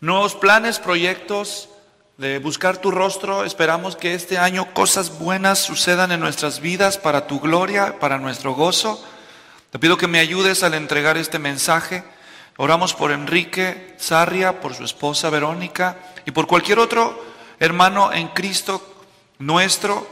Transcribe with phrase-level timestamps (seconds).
[0.00, 1.68] nuevos planes, proyectos
[2.18, 3.44] de buscar tu rostro.
[3.44, 8.54] Esperamos que este año cosas buenas sucedan en nuestras vidas para tu gloria, para nuestro
[8.54, 9.02] gozo.
[9.70, 12.04] Te pido que me ayudes al entregar este mensaje.
[12.56, 17.22] Oramos por Enrique Sarria, por su esposa Verónica y por cualquier otro
[17.58, 18.82] hermano en Cristo
[19.38, 20.06] nuestro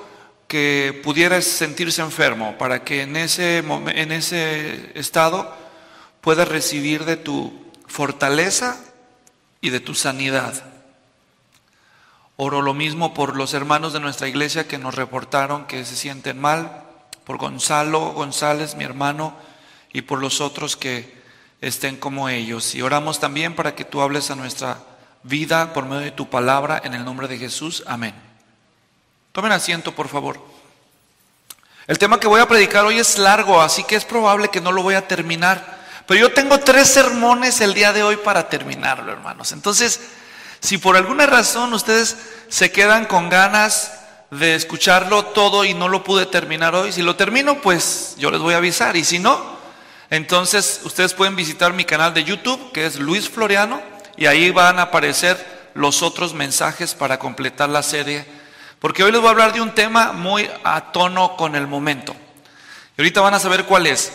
[0.46, 5.54] que pudiera sentirse enfermo, para que en ese, en ese estado
[6.20, 7.52] pueda recibir de tu
[7.86, 8.78] fortaleza
[9.64, 10.62] y de tu sanidad.
[12.36, 16.38] Oro lo mismo por los hermanos de nuestra iglesia que nos reportaron que se sienten
[16.38, 16.82] mal,
[17.24, 19.34] por Gonzalo González, mi hermano,
[19.90, 21.16] y por los otros que
[21.62, 22.74] estén como ellos.
[22.74, 24.80] Y oramos también para que tú hables a nuestra
[25.22, 27.84] vida por medio de tu palabra en el nombre de Jesús.
[27.86, 28.14] Amén.
[29.32, 30.44] Tomen asiento, por favor.
[31.86, 34.72] El tema que voy a predicar hoy es largo, así que es probable que no
[34.72, 35.83] lo voy a terminar.
[36.06, 39.52] Pero yo tengo tres sermones el día de hoy para terminarlo, hermanos.
[39.52, 40.00] Entonces,
[40.60, 42.16] si por alguna razón ustedes
[42.48, 43.92] se quedan con ganas
[44.30, 48.40] de escucharlo todo y no lo pude terminar hoy, si lo termino, pues yo les
[48.40, 48.96] voy a avisar.
[48.96, 49.40] Y si no,
[50.10, 53.80] entonces ustedes pueden visitar mi canal de YouTube, que es Luis Floriano,
[54.16, 58.26] y ahí van a aparecer los otros mensajes para completar la serie
[58.84, 62.14] porque hoy les voy a hablar de un tema muy a tono con el momento.
[62.98, 64.12] Y ahorita van a saber cuál es.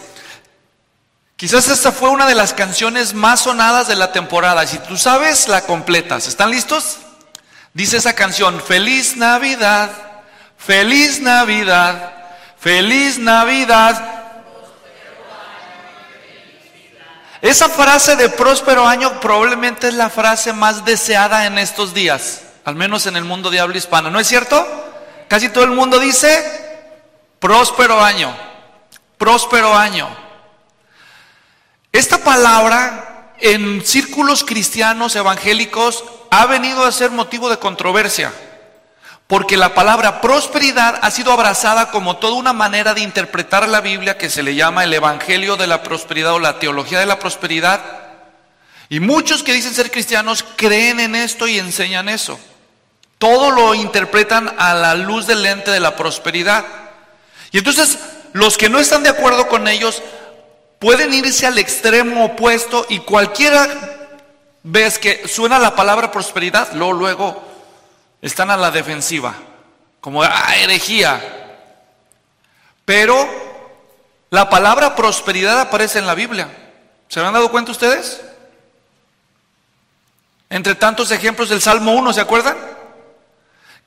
[1.40, 4.68] Quizás esta fue una de las canciones más sonadas de la temporada.
[4.68, 6.28] Si tú sabes, la completas.
[6.28, 6.98] ¿Están listos?
[7.74, 9.90] Dice esa canción, feliz Navidad,
[10.58, 12.14] feliz Navidad,
[12.60, 14.26] feliz Navidad.
[17.42, 22.76] Esa frase de próspero año probablemente es la frase más deseada en estos días al
[22.76, 24.10] menos en el mundo de habla hispana.
[24.10, 24.66] ¿No es cierto?
[25.28, 26.90] Casi todo el mundo dice,
[27.40, 28.36] próspero año,
[29.18, 30.29] próspero año.
[31.92, 38.32] Esta palabra en círculos cristianos evangélicos ha venido a ser motivo de controversia,
[39.26, 44.18] porque la palabra prosperidad ha sido abrazada como toda una manera de interpretar la Biblia
[44.18, 47.82] que se le llama el Evangelio de la Prosperidad o la Teología de la Prosperidad.
[48.90, 52.40] Y muchos que dicen ser cristianos creen en esto y enseñan eso.
[53.18, 56.66] Todo lo interpretan a la luz del lente de la prosperidad.
[57.52, 58.00] Y entonces
[58.34, 60.02] los que no están de acuerdo con ellos
[60.80, 63.68] pueden irse al extremo opuesto y cualquiera
[64.64, 67.44] vez que suena la palabra prosperidad, luego, luego
[68.22, 69.36] están a la defensiva,
[70.02, 71.22] como ah, herejía.
[72.86, 73.28] Pero
[74.30, 76.50] la palabra prosperidad aparece en la Biblia.
[77.08, 78.22] ¿Se han dado cuenta ustedes?
[80.50, 82.58] Entre tantos ejemplos del Salmo 1, ¿se acuerdan?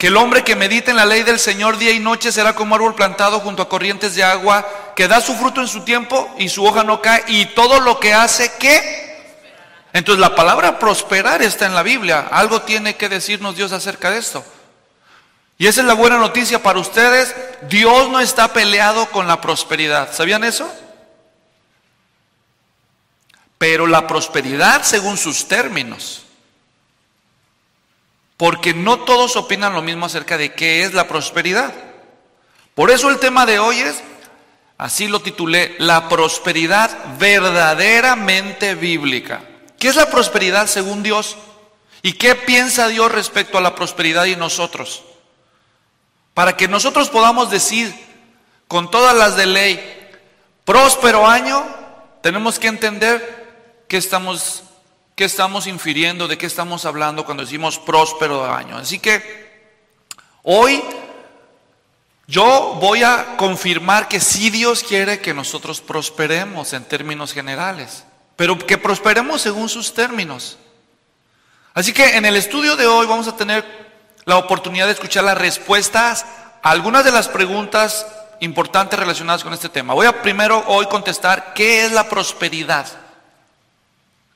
[0.03, 2.75] Que el hombre que medita en la ley del Señor día y noche será como
[2.75, 6.49] árbol plantado junto a corrientes de agua, que da su fruto en su tiempo y
[6.49, 9.23] su hoja no cae, y todo lo que hace, ¿qué?
[9.93, 12.27] Entonces la palabra prosperar está en la Biblia.
[12.33, 14.45] Algo tiene que decirnos Dios acerca de esto.
[15.57, 17.33] Y esa es la buena noticia para ustedes.
[17.69, 20.13] Dios no está peleado con la prosperidad.
[20.13, 20.69] ¿Sabían eso?
[23.57, 26.25] Pero la prosperidad según sus términos.
[28.37, 31.73] Porque no todos opinan lo mismo acerca de qué es la prosperidad.
[32.75, 34.03] Por eso el tema de hoy es,
[34.79, 39.43] así lo titulé, la prosperidad verdaderamente bíblica.
[39.79, 41.37] ¿Qué es la prosperidad según Dios?
[42.03, 45.05] ¿Y qué piensa Dios respecto a la prosperidad y nosotros?
[46.35, 47.95] Para que nosotros podamos decir
[48.67, 50.11] con todas las de ley,
[50.65, 51.65] próspero año,
[52.23, 54.65] tenemos que entender que estamos
[55.15, 56.27] ¿Qué estamos infiriendo?
[56.27, 58.79] ¿De qué estamos hablando cuando decimos próspero año?
[58.79, 59.51] Así que
[60.43, 60.83] hoy
[62.27, 68.05] yo voy a confirmar que sí Dios quiere que nosotros prosperemos en términos generales,
[68.37, 70.57] pero que prosperemos según sus términos.
[71.75, 73.67] Así que en el estudio de hoy vamos a tener
[74.25, 76.25] la oportunidad de escuchar las respuestas
[76.63, 78.07] a algunas de las preguntas
[78.41, 79.93] importantes relacionadas con este tema.
[79.93, 83.02] Voy a primero hoy contestar qué es la prosperidad.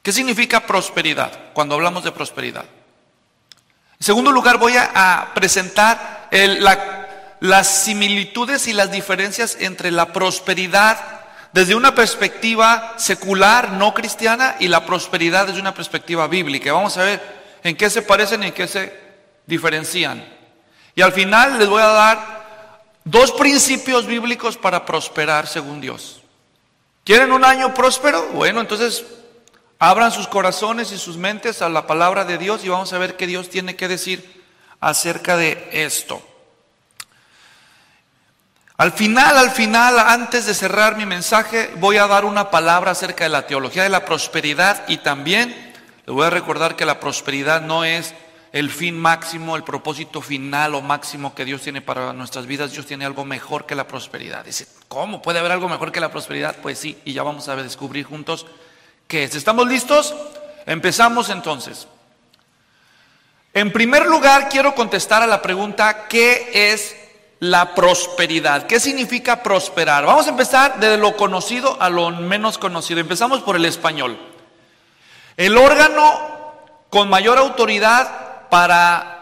[0.07, 2.65] ¿Qué significa prosperidad cuando hablamos de prosperidad?
[2.65, 6.29] En segundo lugar, voy a, presentar
[7.41, 10.97] las similitudes y las diferencias entre la prosperidad
[11.53, 16.73] desde una perspectiva secular, no cristiana, y la prosperidad desde una perspectiva bíblica.
[16.73, 18.97] Vamos a ver en qué se parecen y en qué se
[19.45, 20.25] diferencian.
[20.95, 26.23] Y al final les voy a dar dos principios bíblicos para prosperar según Dios.
[27.03, 28.29] ¿Quieren un año próspero?
[28.29, 29.05] Bueno, entonces
[29.79, 33.17] Abran sus corazones y sus mentes a la palabra de Dios y vamos a ver
[33.17, 34.43] qué Dios tiene que decir
[34.81, 36.23] acerca de esto.
[38.79, 43.25] Al final, al final, antes de cerrar mi mensaje, voy a dar una palabra acerca
[43.25, 45.65] de la teología de la prosperidad y también
[46.07, 48.15] Les voy a recordar que la prosperidad no es
[48.53, 52.71] el fin máximo, el propósito final o máximo que Dios tiene para nuestras vidas.
[52.71, 54.45] Dios tiene algo mejor que la prosperidad.
[54.45, 56.57] Dice, ¿cómo puede haber algo mejor que la prosperidad?
[56.63, 58.47] Pues sí, y ya vamos a descubrir juntos
[59.07, 59.35] qué es.
[59.35, 60.15] ¿Estamos listos?
[60.67, 61.87] Empezamos entonces.
[63.55, 66.95] En primer lugar, quiero contestar a la pregunta, ¿qué es
[67.39, 68.67] la prosperidad?
[68.67, 70.05] ¿Qué significa prosperar?
[70.05, 73.01] Vamos a empezar desde lo conocido a lo menos conocido.
[73.01, 74.19] Empezamos por el español.
[75.37, 76.37] El órgano
[76.91, 79.16] con mayor autoridad para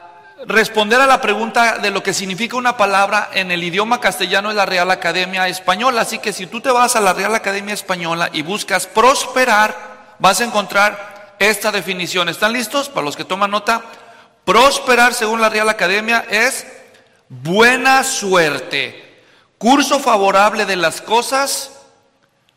[0.46, 4.56] responder a la pregunta de lo que significa una palabra en el idioma castellano es
[4.56, 6.02] la Real Academia Española.
[6.02, 10.40] Así que si tú te vas a la Real Academia Española y buscas prosperar, vas
[10.40, 12.28] a encontrar esta definición.
[12.28, 12.88] ¿Están listos?
[12.88, 13.82] Para los que toman nota,
[14.44, 16.66] prosperar según la Real Academia es
[17.28, 19.22] buena suerte,
[19.58, 21.70] curso favorable de las cosas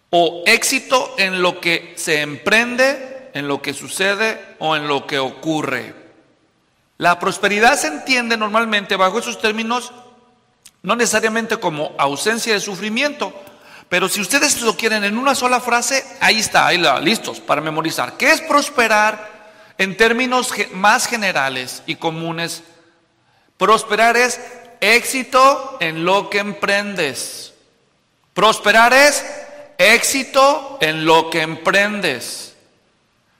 [0.09, 5.19] o éxito en lo que se emprende, en lo que sucede o en lo que
[5.19, 6.06] ocurre.
[6.97, 9.91] La prosperidad se entiende normalmente bajo esos términos
[10.81, 13.33] no necesariamente como ausencia de sufrimiento,
[13.89, 17.61] pero si ustedes lo quieren en una sola frase, ahí está, ahí la, listos para
[17.61, 18.17] memorizar.
[18.17, 22.63] ¿Qué es prosperar en términos más generales y comunes?
[23.57, 24.39] Prosperar es
[24.81, 27.53] éxito en lo que emprendes.
[28.33, 29.25] Prosperar es
[29.77, 32.55] éxito en lo que emprendes.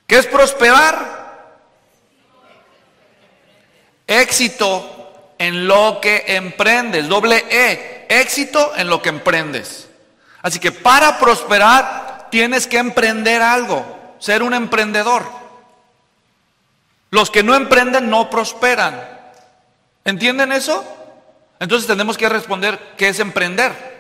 [0.06, 1.27] ¿Qué es prosperar?
[4.08, 7.08] Éxito en lo que emprendes.
[7.08, 8.08] Doble E.
[8.10, 9.88] Éxito en lo que emprendes.
[10.42, 14.16] Así que para prosperar tienes que emprender algo.
[14.20, 15.30] Ser un emprendedor.
[17.12, 19.00] Los que no emprenden no prosperan.
[20.06, 20.86] ¿Entienden eso?
[21.60, 23.98] Entonces tenemos que responder qué es emprender.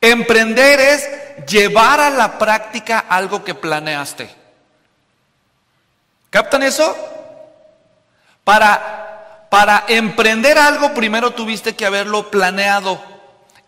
[0.00, 1.08] Emprender es
[1.46, 4.28] llevar a la práctica algo que planeaste.
[6.30, 7.13] ¿Captan eso?
[8.44, 13.02] Para, para emprender algo primero tuviste que haberlo planeado.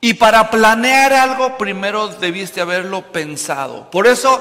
[0.01, 3.91] Y para planear algo primero debiste haberlo pensado.
[3.91, 4.41] Por eso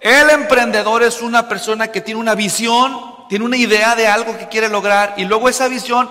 [0.00, 4.48] el emprendedor es una persona que tiene una visión, tiene una idea de algo que
[4.48, 6.08] quiere lograr y luego esa visión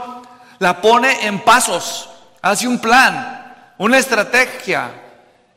[0.59, 2.09] la pone en pasos,
[2.41, 4.91] hace un plan, una estrategia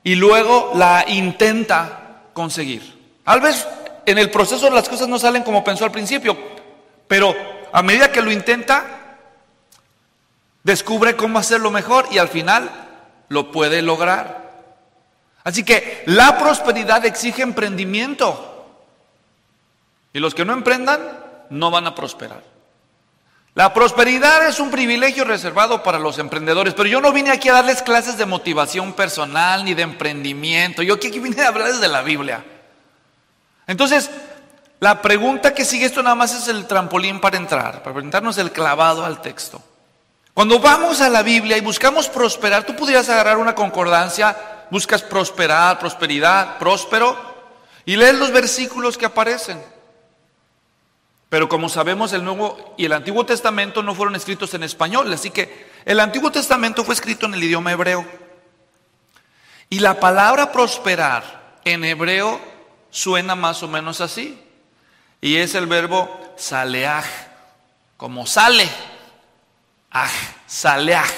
[0.03, 3.21] y luego la intenta conseguir.
[3.25, 3.67] Tal vez
[4.05, 6.37] en el proceso las cosas no salen como pensó al principio,
[7.09, 7.35] pero
[7.77, 9.19] a medida que lo intenta,
[10.63, 12.71] descubre cómo hacerlo mejor y al final
[13.29, 14.51] lo puede lograr.
[15.45, 18.67] Así que la prosperidad exige emprendimiento.
[20.15, 21.03] Y los que no emprendan
[21.51, 22.43] no van a prosperar.
[23.55, 27.53] La prosperidad es un privilegio reservado para los emprendedores, pero yo no vine aquí a
[27.53, 30.83] darles clases de motivación personal ni de emprendimiento.
[30.83, 32.43] Yo aquí vine a hablarles de la Biblia.
[33.67, 34.11] Entonces,
[34.81, 38.53] la pregunta que sigue esto nada más es el trampolín para entrar, para presentarnos el
[38.53, 39.63] clavado al texto.
[40.35, 44.37] Cuando vamos a la Biblia y buscamos prosperar, tú podrías agarrar una concordancia,
[44.71, 47.17] buscas prosperar, prosperidad, próspero,
[47.87, 49.63] y lees los versículos que aparecen.
[51.31, 55.31] Pero como sabemos, el Nuevo y el Antiguo Testamento no fueron escritos en español, así
[55.31, 58.05] que el Antiguo Testamento fue escrito en el idioma hebreo.
[59.71, 62.41] Y la palabra prosperar en hebreo
[62.91, 64.46] suena más o menos así.
[65.21, 67.05] Y es el verbo saleaj,
[67.97, 68.69] como sale,
[69.91, 70.13] aj,
[70.47, 71.11] saleaj.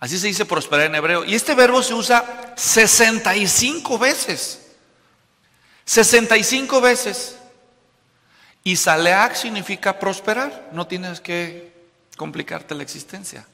[0.00, 1.24] Así se dice prosperar en hebreo.
[1.24, 4.62] Y este verbo se usa 65 veces.
[5.84, 7.36] 65 veces.
[8.64, 11.72] Y Saleach significa prosperar, no tienes que
[12.16, 13.46] complicarte la existencia.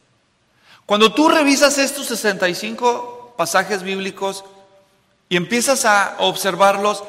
[0.84, 4.44] Cuando tú revisas estos 65 pasajes bíblicos
[5.28, 7.04] y empiezas a observarlos,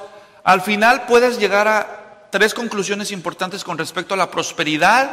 [0.49, 5.11] al final puedes llegar a tres conclusiones importantes con respecto a la prosperidad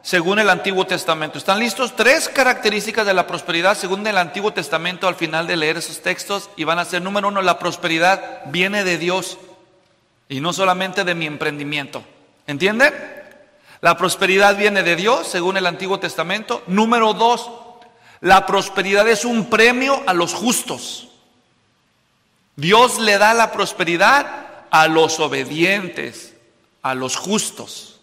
[0.00, 1.36] según el Antiguo Testamento.
[1.36, 1.94] ¿Están listos?
[1.94, 6.48] Tres características de la prosperidad según el Antiguo Testamento al final de leer esos textos
[6.56, 9.36] y van a ser, número uno, la prosperidad viene de Dios
[10.26, 12.02] y no solamente de mi emprendimiento.
[12.46, 12.94] ¿Entienden?
[13.82, 16.62] La prosperidad viene de Dios, según el Antiguo Testamento.
[16.66, 17.50] Número dos,
[18.22, 21.08] la prosperidad es un premio a los justos.
[22.56, 26.34] Dios le da la prosperidad a los obedientes,
[26.82, 28.00] a los justos.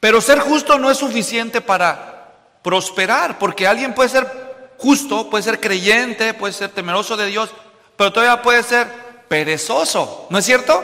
[0.00, 5.60] Pero ser justo no es suficiente para prosperar, porque alguien puede ser justo, puede ser
[5.60, 7.50] creyente, puede ser temeroso de Dios,
[7.96, 8.88] pero todavía puede ser
[9.28, 10.82] perezoso, ¿no es cierto?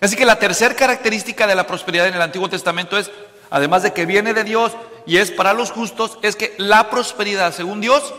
[0.00, 3.10] Así que la tercera característica de la prosperidad en el Antiguo Testamento es,
[3.50, 4.72] además de que viene de Dios
[5.06, 8.14] y es para los justos, es que la prosperidad, según Dios,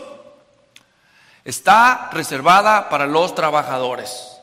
[1.44, 4.37] está reservada para los trabajadores,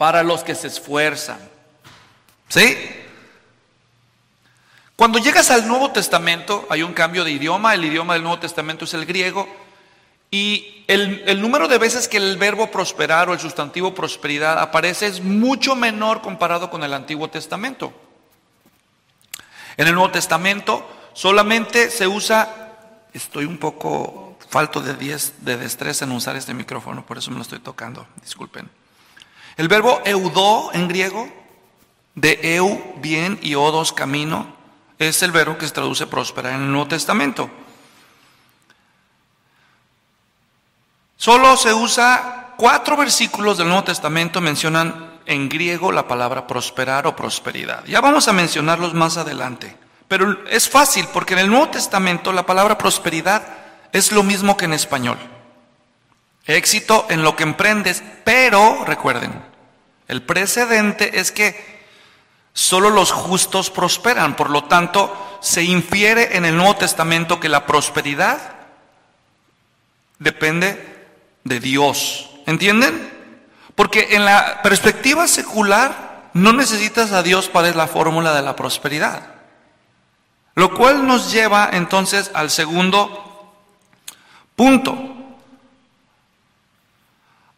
[0.00, 1.38] para los que se esfuerzan,
[2.48, 2.74] ¿Sí?
[4.96, 8.86] Cuando llegas al Nuevo Testamento hay un cambio de idioma, el idioma del Nuevo Testamento
[8.86, 9.46] es el griego,
[10.30, 15.20] y el, número de veces que el verbo prosperar o el sustantivo prosperidad aparece es
[15.20, 17.92] mucho menor comparado con el Antiguo Testamento.
[19.76, 22.72] En el Nuevo Testamento solamente se usa,
[23.12, 27.36] estoy un poco falto de, 10, de destreza en usar este micrófono, por eso me
[27.36, 28.79] lo estoy tocando, disculpen.
[29.56, 31.28] El verbo eudó en griego,
[32.14, 34.46] de eu, bien, y odos, camino,
[34.98, 37.50] es el verbo que se traduce próspera en el Nuevo Testamento.
[41.16, 47.14] Solo se usa cuatro versículos del Nuevo Testamento mencionan en griego la palabra prosperar o
[47.14, 47.84] prosperidad.
[47.86, 49.76] Ya vamos a mencionarlos más adelante.
[50.08, 53.42] Pero es fácil porque en el Nuevo Testamento la palabra prosperidad
[53.92, 55.18] es lo mismo que en español.
[56.46, 59.32] Éxito en lo que emprendes, pero recuerden,
[60.08, 61.80] el precedente es que
[62.52, 67.66] solo los justos prosperan, por lo tanto se infiere en el Nuevo Testamento que la
[67.66, 68.38] prosperidad
[70.18, 71.08] depende
[71.44, 72.30] de Dios.
[72.46, 73.10] ¿Entienden?
[73.74, 79.34] Porque en la perspectiva secular no necesitas a Dios para la fórmula de la prosperidad.
[80.54, 83.54] Lo cual nos lleva entonces al segundo
[84.56, 85.16] punto.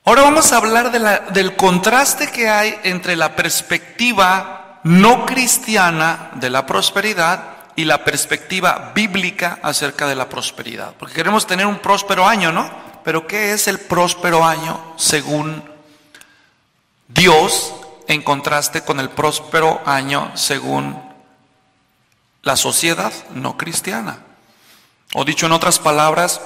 [0.05, 6.31] Ahora vamos a hablar de la, del contraste que hay entre la perspectiva no cristiana
[6.35, 10.95] de la prosperidad y la perspectiva bíblica acerca de la prosperidad.
[10.99, 12.69] Porque queremos tener un próspero año, ¿no?
[13.05, 15.63] Pero ¿qué es el próspero año según
[17.07, 17.73] Dios
[18.09, 21.01] en contraste con el próspero año según
[22.43, 24.19] la sociedad no cristiana?
[25.15, 26.41] O dicho en otras palabras,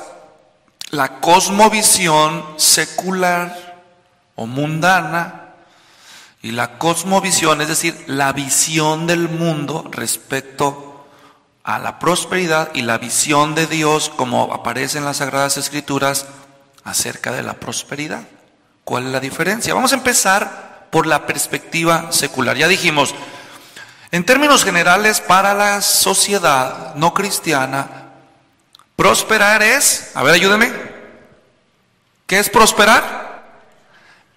[0.90, 3.82] la cosmovisión secular
[4.34, 5.54] o mundana
[6.42, 11.06] y la cosmovisión, es decir, la visión del mundo respecto
[11.64, 16.26] a la prosperidad y la visión de Dios como aparece en las Sagradas Escrituras
[16.84, 18.22] acerca de la prosperidad.
[18.84, 19.74] ¿Cuál es la diferencia?
[19.74, 22.56] Vamos a empezar por la perspectiva secular.
[22.56, 23.16] Ya dijimos,
[24.12, 28.05] en términos generales, para la sociedad no cristiana,
[28.96, 30.72] prosperar es, a ver, ayúdeme,
[32.26, 33.44] ¿qué es prosperar?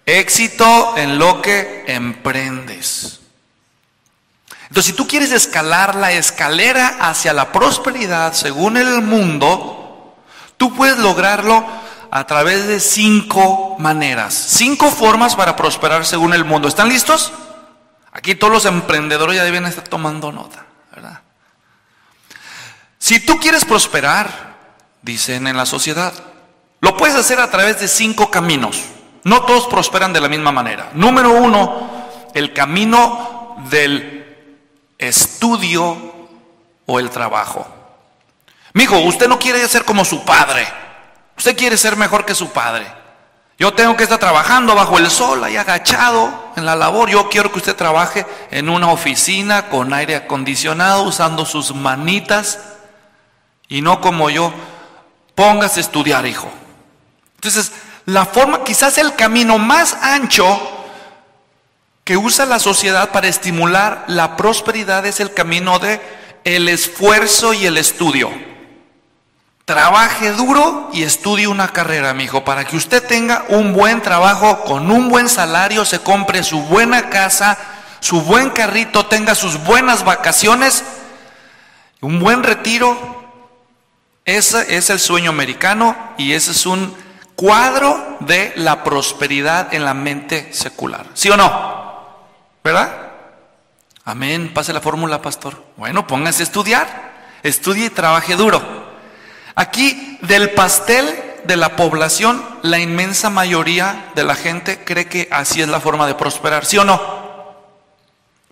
[0.06, 3.20] Éxito en lo que emprendes.
[4.68, 10.16] Entonces, si tú quieres escalar la escalera hacia la prosperidad según el mundo,
[10.56, 11.66] tú puedes lograrlo
[12.12, 16.68] a través de cinco maneras, cinco formas para prosperar según el mundo.
[16.68, 17.32] ¿Están listos?
[18.12, 21.20] Aquí todos los emprendedores ya deben estar tomando nota, ¿verdad?
[22.98, 24.49] Si tú quieres prosperar,
[25.02, 26.12] dicen en la sociedad,
[26.80, 28.82] lo puedes hacer a través de cinco caminos.
[29.24, 30.90] No todos prosperan de la misma manera.
[30.94, 34.20] Número uno, el camino del
[34.98, 35.96] estudio
[36.86, 37.66] o el trabajo.
[38.72, 40.66] Mijo, usted no quiere ser como su padre.
[41.36, 42.86] Usted quiere ser mejor que su padre.
[43.58, 47.10] Yo tengo que estar trabajando bajo el sol, ahí agachado en la labor.
[47.10, 52.58] Yo quiero que usted trabaje en una oficina con aire acondicionado, usando sus manitas
[53.68, 54.50] y no como yo.
[55.34, 56.50] Póngase a estudiar, hijo.
[57.36, 57.72] Entonces,
[58.06, 60.78] la forma, quizás el camino más ancho
[62.04, 66.00] que usa la sociedad para estimular la prosperidad es el camino de
[66.44, 68.30] el esfuerzo y el estudio.
[69.64, 74.64] Trabaje duro y estudie una carrera, mi hijo, para que usted tenga un buen trabajo
[74.64, 77.56] con un buen salario, se compre su buena casa,
[78.00, 80.82] su buen carrito, tenga sus buenas vacaciones,
[82.00, 83.19] un buen retiro.
[84.24, 86.94] Ese es el sueño americano y ese es un
[87.34, 91.06] cuadro de la prosperidad en la mente secular.
[91.14, 91.80] ¿Sí o no?
[92.62, 93.10] ¿Verdad?
[94.04, 94.52] Amén.
[94.52, 95.64] Pase la fórmula, pastor.
[95.76, 97.10] Bueno, póngase a estudiar.
[97.42, 98.62] Estudie y trabaje duro.
[99.54, 101.06] Aquí del pastel
[101.44, 106.06] de la población, la inmensa mayoría de la gente cree que así es la forma
[106.06, 107.00] de prosperar, ¿sí o no?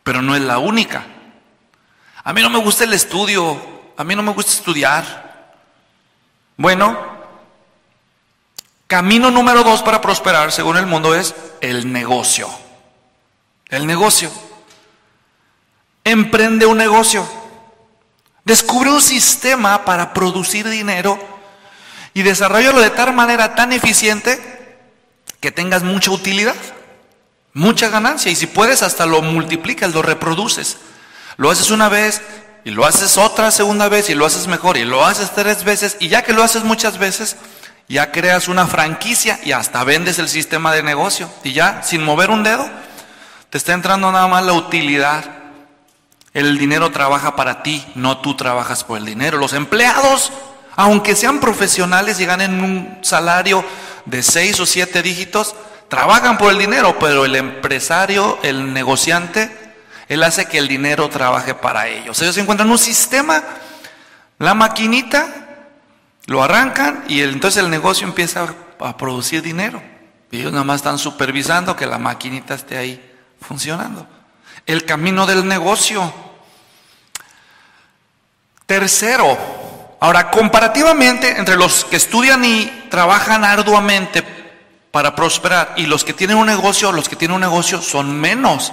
[0.03, 1.05] Pero no es la única.
[2.25, 3.61] A mí no me gusta el estudio,
[3.97, 5.28] a mí no me gusta estudiar.
[6.59, 6.99] Bueno,
[8.89, 12.51] camino número dos para prosperar, según el mundo, es el negocio.
[13.69, 14.29] El negocio.
[16.03, 17.27] Emprende un negocio.
[18.45, 21.17] Descubre un sistema para producir dinero
[22.13, 24.77] y desarrollalo de tal manera tan eficiente
[25.39, 26.57] que tengas mucha utilidad,
[27.53, 28.33] mucha ganancia.
[28.33, 30.79] Y si puedes, hasta lo multiplicas, lo reproduces.
[31.37, 32.21] Lo haces una vez
[32.65, 35.97] y lo haces otra segunda vez y lo haces mejor y lo haces tres veces
[36.01, 37.37] y ya que lo haces muchas veces,
[37.89, 42.31] ya creas una franquicia y hasta vendes el sistema de negocio y ya sin mover
[42.31, 42.69] un dedo
[43.51, 45.25] te está entrando nada más la utilidad
[46.35, 49.39] El dinero trabaja para ti, no tú trabajas por el dinero.
[49.39, 50.31] Los empleados,
[50.77, 53.65] aunque sean profesionales y ganen un salario
[54.05, 55.57] de seis o siete dígitos,
[55.89, 59.51] trabajan por el dinero, pero el empresario, el negociante,
[60.09, 62.21] él hace que el dinero trabaje para ellos.
[62.23, 63.43] Ellos encuentran un sistema,
[64.39, 65.27] la maquinita,
[66.27, 68.47] lo arrancan y entonces el negocio empieza
[68.81, 69.83] a producir dinero.
[70.31, 74.07] Y ellos nada más están supervisando que la maquinita esté ahí funcionando.
[74.67, 76.13] El camino del negocio.
[78.65, 84.23] Tercero, ahora comparativamente entre los que estudian y trabajan arduamente
[84.91, 88.73] para prosperar y los que tienen un negocio, los que tienen un negocio son menos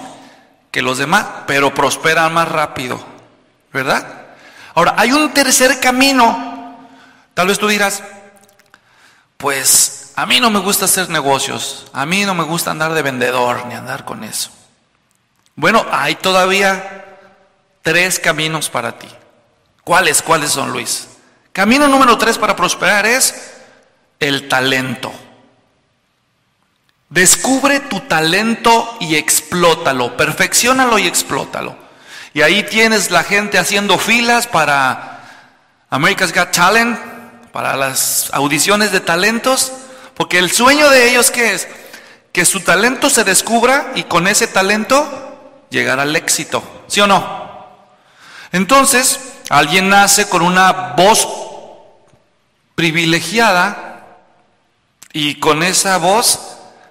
[0.76, 3.02] que los demás, pero prosperan más rápido,
[3.72, 4.26] ¿verdad?
[4.74, 6.76] Ahora, hay un tercer camino.
[7.32, 8.02] Tal vez tú dirás,
[9.38, 13.00] pues a mí no me gusta hacer negocios, a mí no me gusta andar de
[13.00, 14.50] vendedor ni andar con eso.
[15.54, 17.06] Bueno, hay todavía
[17.80, 19.08] tres caminos para ti.
[19.82, 20.20] ¿Cuáles?
[20.20, 21.08] ¿Cuáles son, Luis?
[21.54, 23.54] Camino número tres para prosperar es
[24.20, 25.10] el talento.
[27.08, 31.76] Descubre tu talento y explótalo, perfeccionalo y explótalo.
[32.34, 35.22] Y ahí tienes la gente haciendo filas para
[35.88, 36.98] America's Got Talent,
[37.52, 39.72] para las audiciones de talentos,
[40.14, 41.68] porque el sueño de ellos que es
[42.32, 47.46] que su talento se descubra y con ese talento llegar al éxito, ¿sí o no?
[48.52, 51.26] Entonces, alguien nace con una voz
[52.74, 54.06] privilegiada
[55.12, 56.45] y con esa voz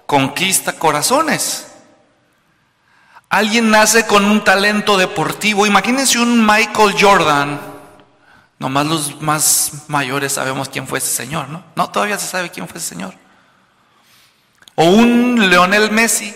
[0.06, 1.66] conquista corazones.
[3.28, 5.66] Alguien nace con un talento deportivo.
[5.66, 7.60] Imagínense un Michael Jordan.
[8.58, 11.62] Nomás los más mayores sabemos quién fue ese señor, ¿no?
[11.74, 13.14] No, todavía se sabe quién fue ese señor.
[14.76, 16.34] O un Leonel Messi.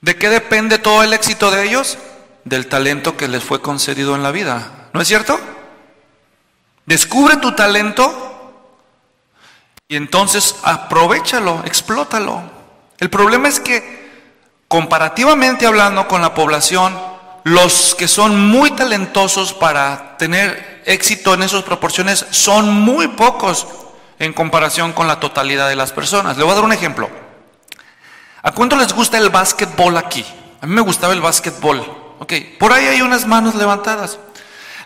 [0.00, 1.98] ¿De qué depende todo el éxito de ellos?
[2.44, 4.88] Del talento que les fue concedido en la vida.
[4.92, 5.40] ¿No es cierto?
[6.86, 8.29] Descubre tu talento
[9.90, 12.40] y entonces aprovechalo, explótalo.
[12.98, 14.08] El problema es que
[14.68, 16.96] comparativamente hablando con la población,
[17.42, 23.66] los que son muy talentosos para tener éxito en esas proporciones son muy pocos
[24.20, 26.36] en comparación con la totalidad de las personas.
[26.36, 27.10] Le voy a dar un ejemplo.
[28.42, 30.24] ¿A cuánto les gusta el básquetbol aquí?
[30.60, 31.80] A mí me gustaba el básquetbol.
[32.20, 34.20] Ok, por ahí hay unas manos levantadas.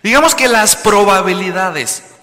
[0.02, 2.13] Digamos que las probabilidades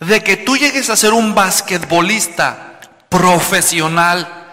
[0.00, 4.46] de que tú llegues a ser un basquetbolista profesional,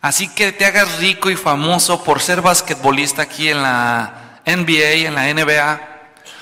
[0.00, 5.14] así que te hagas rico y famoso por ser basquetbolista aquí en la NBA, en
[5.14, 5.80] la NBA,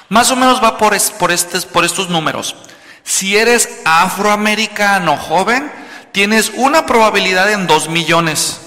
[0.09, 2.57] más o menos va por, estos, por estos números.
[3.05, 5.73] Si eres afroamericano joven,
[6.13, 8.61] tienes una probabilidad en dos millones.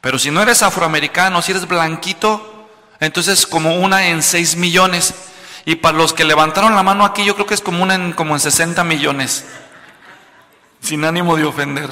[0.00, 2.68] Pero si no eres afroamericano, si eres blanquito,
[3.00, 5.14] entonces como una en seis millones.
[5.64, 8.12] Y para los que levantaron la mano aquí, yo creo que es como una en,
[8.12, 9.44] como en 60 millones.
[10.80, 11.90] Sin ánimo de ofender.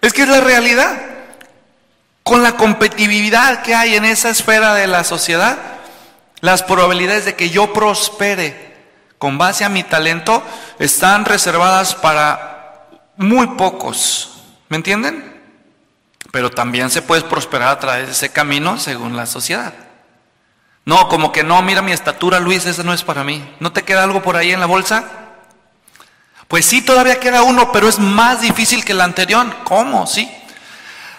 [0.00, 1.00] Es que es la realidad.
[2.22, 5.58] Con la competitividad que hay en esa esfera de la sociedad,
[6.40, 8.70] las probabilidades de que yo prospere
[9.18, 10.42] con base a mi talento
[10.78, 14.42] están reservadas para muy pocos.
[14.68, 15.42] ¿Me entienden?
[16.30, 19.74] Pero también se puede prosperar a través de ese camino según la sociedad.
[20.90, 23.48] No, como que no, mira mi estatura, Luis, esa no es para mí.
[23.60, 25.04] ¿No te queda algo por ahí en la bolsa?
[26.48, 29.46] Pues sí, todavía queda uno, pero es más difícil que el anterior.
[29.62, 30.08] ¿Cómo?
[30.08, 30.28] Sí.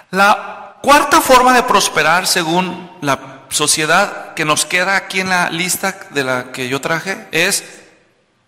[0.09, 5.97] La cuarta forma de prosperar, según la sociedad que nos queda aquí en la lista
[6.09, 7.63] de la que yo traje, es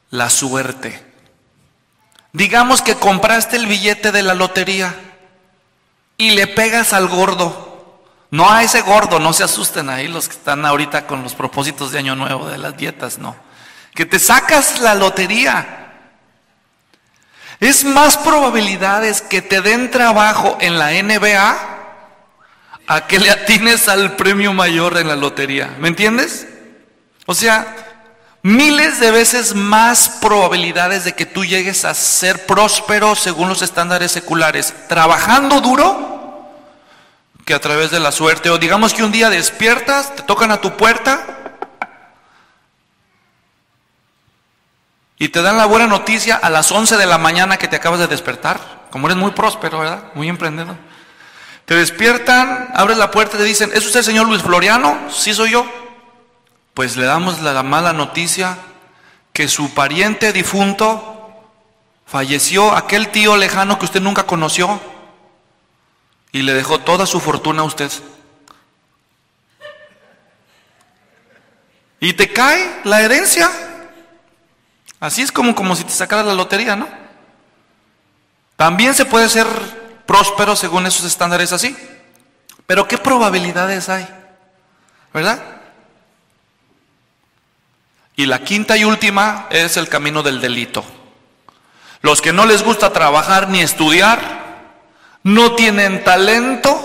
[0.10, 1.06] la suerte.
[2.34, 4.94] Digamos que compraste el billete de la lotería
[6.18, 7.73] y le pegas al gordo.
[8.34, 11.92] No a ese gordo, no se asusten ahí los que están ahorita con los propósitos
[11.92, 13.36] de año nuevo, de las dietas, no.
[13.94, 15.92] Que te sacas la lotería.
[17.60, 21.58] Es más probabilidades que te den trabajo en la NBA
[22.88, 25.76] a que le atines al premio mayor en la lotería.
[25.78, 26.48] ¿Me entiendes?
[27.28, 27.68] O sea,
[28.42, 34.12] miles de veces más probabilidades de que tú llegues a ser próspero según los estándares
[34.12, 36.14] seculares, trabajando duro
[37.46, 38.50] que a través de la suerte.
[38.50, 41.26] O digamos que un día despiertas, te tocan a tu puerta
[45.18, 48.00] y te dan la buena noticia a las 11 de la mañana que te acabas
[48.00, 48.84] de despertar.
[48.92, 50.04] Como eres muy próspero, ¿verdad?
[50.16, 50.76] Muy emprendedor.
[51.66, 54.98] Te despiertan, abres la puerta y te dicen, ¿es usted el señor Luis Floriano?
[55.10, 55.66] Sí, soy yo.
[56.74, 58.58] Pues le damos la mala noticia
[59.32, 61.10] que su pariente difunto
[62.06, 64.80] falleció, aquel tío lejano que usted nunca conoció,
[66.34, 67.92] y le dejó toda su fortuna a usted.
[72.04, 73.50] y te cae la herencia.
[75.00, 76.90] Así es como, como si te sacaras la lotería, ¿no?
[78.58, 79.48] También se puede ser
[80.06, 81.78] próspero según esos estándares así.
[82.66, 84.06] Pero ¿qué probabilidades hay?
[85.14, 85.42] ¿Verdad?
[88.18, 90.84] Y la quinta y última es el camino del delito.
[92.02, 94.43] Los que no les gusta trabajar ni estudiar,
[95.24, 96.80] no tienen talento,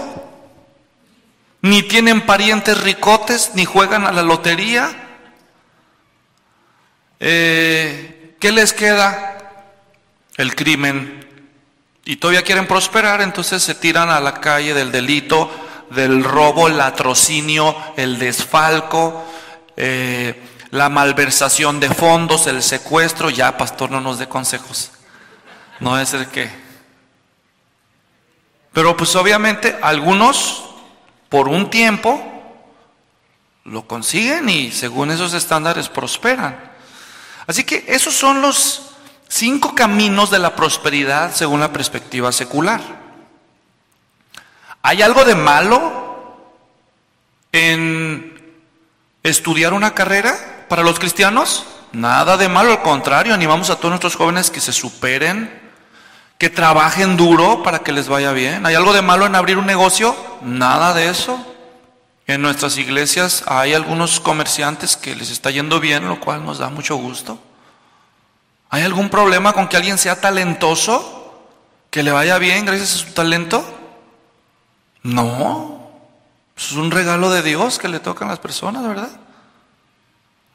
[1.61, 4.90] ni tienen parientes ricotes, ni juegan a la lotería.
[7.20, 9.37] Eh, ¿Qué les queda?
[10.37, 11.27] El crimen.
[12.05, 15.51] Y todavía quieren prosperar, entonces se tiran a la calle del delito,
[15.90, 19.24] del robo, el latrocinio, el desfalco,
[19.77, 23.31] eh, la malversación de fondos, el secuestro.
[23.31, 24.92] Ya, pastor, no nos dé consejos.
[25.81, 26.67] No es el que.
[28.72, 30.64] Pero pues obviamente algunos
[31.28, 32.22] por un tiempo
[33.64, 36.72] lo consiguen y según esos estándares prosperan.
[37.46, 38.83] Así que esos son los
[39.28, 42.81] cinco caminos de la prosperidad según la perspectiva secular.
[44.83, 46.38] ¿Hay algo de malo
[47.52, 48.57] en
[49.22, 51.66] estudiar una carrera para los cristianos?
[51.92, 55.67] Nada de malo, al contrario, animamos a todos nuestros jóvenes que se superen,
[56.38, 58.64] que trabajen duro para que les vaya bien.
[58.64, 60.16] ¿Hay algo de malo en abrir un negocio?
[60.40, 61.37] Nada de eso.
[62.29, 66.68] En nuestras iglesias hay algunos comerciantes que les está yendo bien, lo cual nos da
[66.68, 67.38] mucho gusto.
[68.70, 71.42] ¿Hay algún problema con que alguien sea talentoso?
[71.90, 73.64] ¿Que le vaya bien gracias a su talento?
[75.03, 75.90] No.
[76.57, 79.11] Es un regalo de Dios que le tocan las personas, ¿verdad?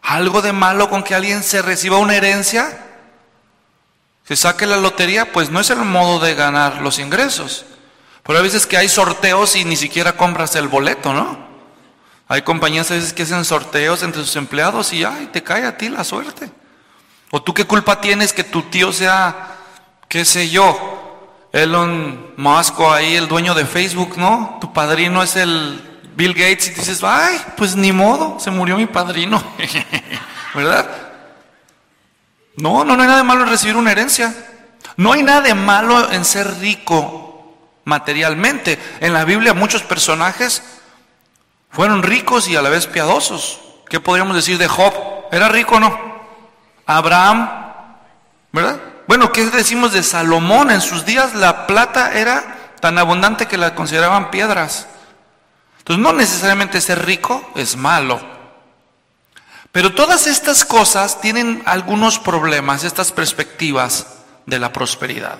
[0.01, 2.92] ¿Algo de malo con que alguien se reciba una herencia?
[4.25, 7.65] Se saque la lotería, pues no es el modo de ganar los ingresos.
[8.23, 11.37] Pero hay veces que hay sorteos y ni siquiera compras el boleto, ¿no?
[12.29, 15.77] Hay compañías a veces que hacen sorteos entre sus empleados y ay, te cae a
[15.77, 16.49] ti la suerte.
[17.31, 19.57] O tú qué culpa tienes que tu tío sea,
[20.07, 24.57] qué sé yo, Elon Musk o ahí el dueño de Facebook, ¿no?
[24.61, 28.85] Tu padrino es el Bill Gates y dices, ay, pues ni modo, se murió mi
[28.85, 29.43] padrino,
[30.55, 31.02] ¿verdad?
[32.55, 34.33] No, no, no hay nada de malo en recibir una herencia.
[34.97, 38.79] No hay nada de malo en ser rico materialmente.
[38.99, 40.63] En la Biblia muchos personajes
[41.71, 43.59] fueron ricos y a la vez piadosos.
[43.89, 44.93] ¿Qué podríamos decir de Job?
[45.31, 46.13] ¿Era rico o no?
[46.85, 47.49] Abraham,
[48.51, 48.79] ¿verdad?
[49.07, 50.71] Bueno, ¿qué decimos de Salomón?
[50.71, 54.87] En sus días la plata era tan abundante que la consideraban piedras.
[55.79, 58.32] Entonces no necesariamente ser rico es malo.
[59.73, 64.05] Pero todas estas cosas tienen algunos problemas, estas perspectivas
[64.45, 65.39] de la prosperidad.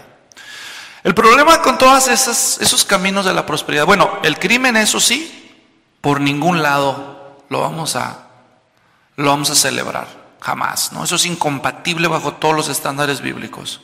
[1.03, 5.55] El problema con todos esos caminos de la prosperidad, bueno, el crimen, eso sí,
[6.01, 8.27] por ningún lado lo vamos a,
[9.17, 10.07] lo vamos a celebrar,
[10.41, 11.03] jamás, ¿no?
[11.03, 13.81] Eso es incompatible bajo todos los estándares bíblicos.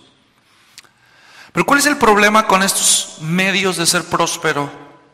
[1.51, 4.71] Pero ¿cuál es el problema con estos medios de ser próspero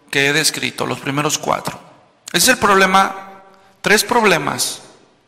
[0.10, 1.78] que he descrito, los primeros cuatro?
[2.28, 3.44] Ese es el problema,
[3.82, 4.85] tres problemas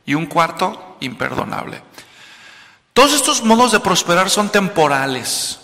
[0.07, 1.83] y un cuarto imperdonable.
[2.93, 5.59] Todos estos modos de prosperar son temporales.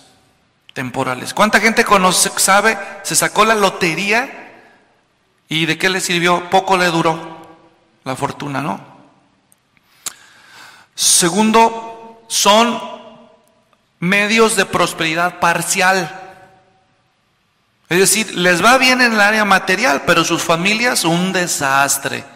[0.74, 1.34] Temporales.
[1.34, 4.52] ¿Cuánta gente conoce, sabe, se sacó la lotería
[5.48, 6.50] y de qué le sirvió?
[6.52, 7.18] Poco le duró
[8.04, 8.80] la fortuna, ¿no?
[10.94, 12.82] Segundo, son
[14.00, 16.20] medios de prosperidad parcial.
[17.88, 22.33] Es decir, les va bien en el área material, pero sus familias un desastre.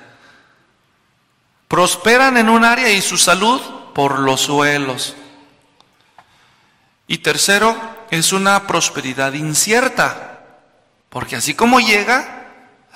[1.67, 3.62] Prosperan en un área y su salud
[3.93, 5.15] por los suelos.
[7.08, 7.75] Y tercero,
[8.12, 10.39] es una prosperidad incierta,
[11.10, 12.45] porque así como llega,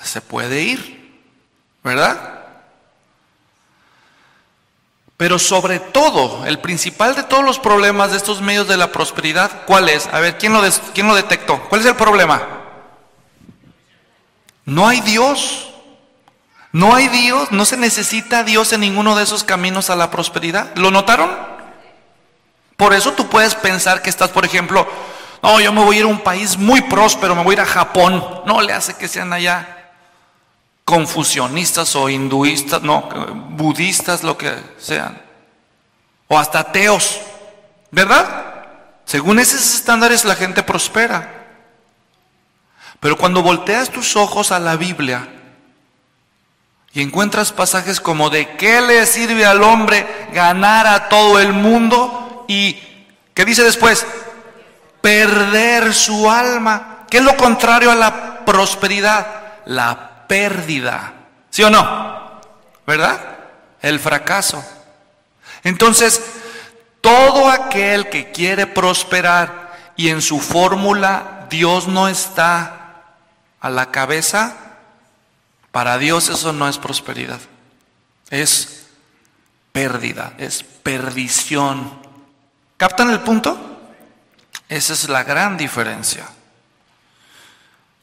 [0.02, 1.20] se puede ir,
[1.82, 2.40] ¿verdad?
[5.16, 9.64] Pero sobre todo, el principal de todos los problemas de estos medios de la prosperidad,
[9.66, 10.08] ¿cuál es?
[10.08, 10.62] A ver, ¿quién lo,
[10.94, 11.60] quién lo detectó?
[11.68, 12.42] ¿Cuál es el problema?
[14.64, 15.71] No hay Dios.
[16.72, 20.74] No hay Dios, no se necesita Dios en ninguno de esos caminos a la prosperidad.
[20.74, 21.30] ¿Lo notaron?
[22.76, 24.88] Por eso tú puedes pensar que estás, por ejemplo,
[25.42, 27.60] no, yo me voy a ir a un país muy próspero, me voy a ir
[27.60, 28.42] a Japón.
[28.46, 29.90] No le hace que sean allá
[30.84, 33.02] confusionistas o hinduistas, no,
[33.50, 35.20] budistas, lo que sean.
[36.28, 37.20] O hasta ateos,
[37.90, 38.66] ¿verdad?
[39.04, 41.46] Según esos estándares la gente prospera.
[43.00, 45.28] Pero cuando volteas tus ojos a la Biblia,
[46.94, 52.44] y encuentras pasajes como de qué le sirve al hombre ganar a todo el mundo
[52.48, 52.78] y
[53.34, 54.06] ¿qué dice después?
[55.00, 57.06] Perder su alma.
[57.08, 59.26] ¿Qué es lo contrario a la prosperidad?
[59.66, 61.14] La pérdida.
[61.50, 62.40] ¿Sí o no?
[62.86, 63.32] ¿Verdad?
[63.82, 64.64] el fracaso.
[65.64, 66.22] Entonces,
[67.00, 73.02] todo aquel que quiere prosperar y en su fórmula Dios no está
[73.60, 74.54] a la cabeza,
[75.72, 77.40] para Dios eso no es prosperidad,
[78.30, 78.86] es
[79.72, 82.00] pérdida, es perdición.
[82.76, 83.58] ¿Captan el punto?
[84.68, 86.28] Esa es la gran diferencia.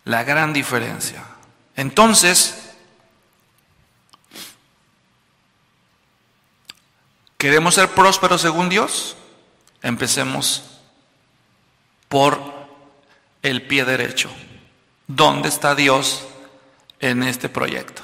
[0.06, 1.24] La gran diferencia.
[1.76, 2.72] Entonces,
[7.38, 9.16] ¿queremos ser prósperos según Dios?
[9.84, 10.64] Empecemos
[12.08, 12.42] por
[13.44, 14.32] el pie derecho.
[15.08, 16.26] ¿Dónde está Dios
[17.00, 18.04] en este proyecto?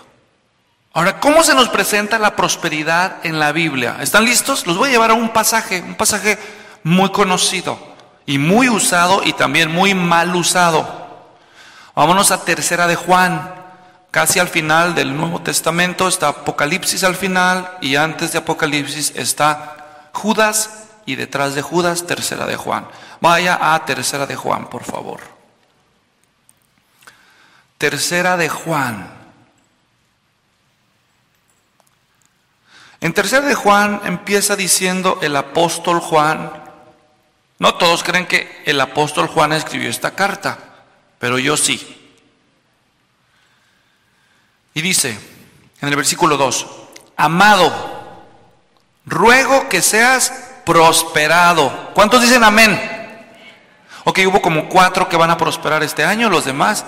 [0.93, 3.97] Ahora, ¿cómo se nos presenta la prosperidad en la Biblia?
[3.99, 4.65] ¿Están listos?
[4.65, 6.37] Los voy a llevar a un pasaje, un pasaje
[6.83, 7.77] muy conocido
[8.25, 11.05] y muy usado y también muy mal usado.
[11.95, 13.53] Vámonos a tercera de Juan,
[14.09, 20.09] casi al final del Nuevo Testamento está Apocalipsis al final y antes de Apocalipsis está
[20.13, 22.87] Judas y detrás de Judas tercera de Juan.
[23.19, 25.34] Vaya a tercera de Juan, por favor.
[27.77, 29.15] Tercera de Juan.
[33.01, 36.63] En tercera de Juan empieza diciendo el apóstol Juan,
[37.59, 40.57] no todos creen que el apóstol Juan escribió esta carta,
[41.19, 41.91] pero yo sí.
[44.73, 45.17] Y dice
[45.81, 46.67] en el versículo 2,
[47.17, 47.71] amado,
[49.05, 50.33] ruego que seas
[50.65, 51.91] prosperado.
[51.93, 52.79] ¿Cuántos dicen amén?
[54.05, 56.85] Ok, hubo como cuatro que van a prosperar este año, los demás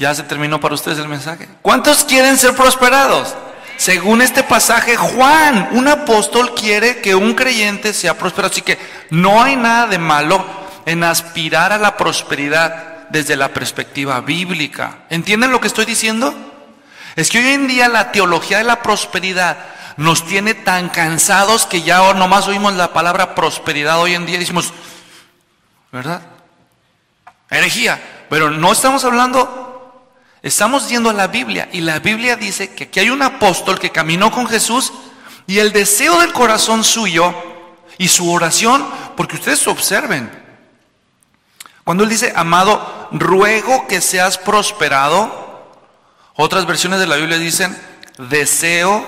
[0.00, 1.46] ya se terminó para ustedes el mensaje.
[1.60, 3.36] ¿Cuántos quieren ser prosperados?
[3.76, 8.50] Según este pasaje, Juan, un apóstol, quiere que un creyente sea prosperado.
[8.50, 8.78] Así que
[9.10, 10.42] no hay nada de malo
[10.86, 15.00] en aspirar a la prosperidad desde la perspectiva bíblica.
[15.10, 16.34] ¿Entienden lo que estoy diciendo?
[17.14, 19.58] Es que hoy en día la teología de la prosperidad
[19.98, 24.38] nos tiene tan cansados que ya nomás oímos la palabra prosperidad hoy en día y
[24.38, 24.72] decimos,
[25.92, 26.22] ¿verdad?
[27.50, 28.00] Herejía.
[28.30, 29.70] Pero no estamos hablando
[30.42, 33.90] Estamos yendo a la Biblia y la Biblia dice que aquí hay un apóstol que
[33.90, 34.92] caminó con Jesús
[35.46, 37.34] y el deseo del corazón suyo
[37.98, 40.30] y su oración, porque ustedes observen,
[41.84, 45.68] cuando él dice, amado, ruego que seas prosperado,
[46.36, 47.76] otras versiones de la Biblia dicen,
[48.16, 49.06] deseo,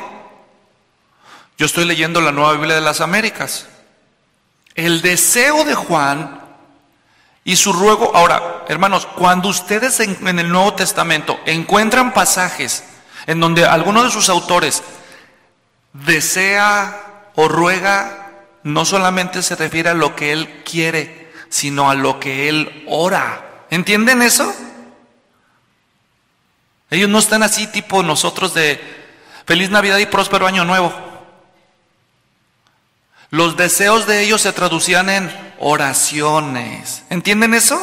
[1.57, 3.67] yo estoy leyendo la nueva Biblia de las Américas,
[4.75, 6.42] el deseo de Juan
[7.45, 12.85] y su ruego, ahora, hermanos, cuando ustedes en, el Nuevo Testamento encuentran pasajes
[13.27, 14.83] en donde alguno de sus autores
[15.93, 18.31] desea o ruega,
[18.63, 23.67] no solamente se refiere a lo que él quiere, sino a lo que él ora.
[23.71, 24.55] ¿Entienden eso?
[26.91, 28.81] Ellos no están así tipo nosotros de
[29.47, 30.93] feliz Navidad y próspero año nuevo.
[33.31, 37.05] Los deseos de ellos se traducían en oraciones.
[37.09, 37.81] ¿Entienden eso?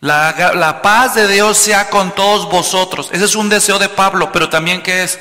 [0.00, 3.10] La, paz de Dios sea con todos vosotros.
[3.12, 5.18] Ese es un deseo de Pablo, pero también que es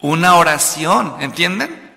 [0.00, 1.92] una oración, ¿entienden?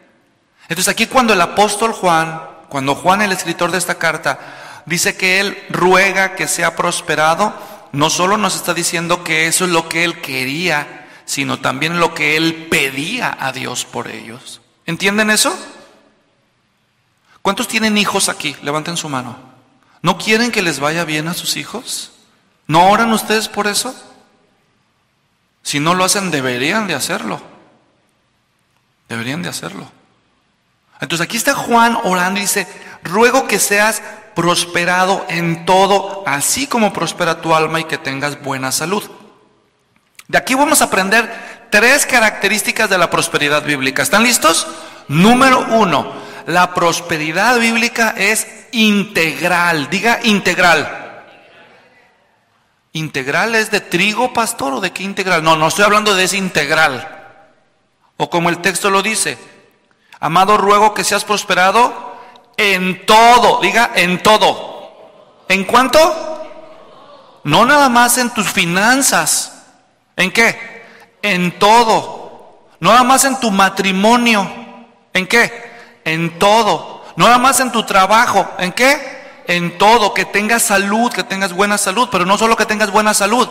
[0.68, 5.40] Entonces aquí cuando el apóstol Juan, cuando Juan, el escritor de esta carta, dice que
[5.40, 7.54] él ruega que sea prosperado,
[7.94, 12.14] no solo nos está diciendo que eso es lo que él quería, sino también lo
[12.14, 14.60] que él pedía a Dios por ellos.
[14.86, 15.58] ¿Entienden eso?
[17.46, 18.58] ¿Cuántos tienen hijos aquí?
[18.64, 19.38] Levanten su mano.
[20.02, 22.12] ¿No quieren que les vaya bien a sus hijos?
[22.66, 23.96] ¿No oran ustedes por eso?
[25.62, 27.40] Si no lo hacen, deberían de hacerlo.
[29.10, 29.92] Deberían de hacerlo.
[31.00, 32.68] Entonces aquí está Juan orando y dice,
[33.04, 34.02] ruego que seas
[34.34, 39.04] prosperado en todo, así como prospera tu alma y que tengas buena salud.
[40.28, 44.02] De aquí vamos a aprender tres características de la prosperidad bíblica.
[44.02, 44.66] ¿Están listos?
[45.08, 49.90] Número uno, la prosperidad bíblica es integral.
[49.90, 51.24] Diga integral.
[52.94, 55.44] ¿Integral es de trigo, pastor, o de qué integral?
[55.44, 57.08] No, no estoy hablando de ese integral.
[58.18, 59.38] O como el texto lo dice,
[60.20, 62.16] amado ruego que seas prosperado
[62.58, 63.60] en todo.
[63.62, 65.44] Diga en todo.
[65.50, 66.00] ¿En cuánto?
[67.44, 69.52] No nada más en tus finanzas
[70.16, 70.84] ¿En qué?
[71.22, 72.68] En todo.
[72.80, 74.50] No nada más en tu matrimonio.
[75.14, 75.65] ¿En qué?
[76.06, 77.04] En todo.
[77.18, 78.50] No nada más en tu trabajo.
[78.58, 79.44] ¿En qué?
[79.48, 80.14] En todo.
[80.14, 82.08] Que tengas salud, que tengas buena salud.
[82.10, 83.50] Pero no solo que tengas buena salud.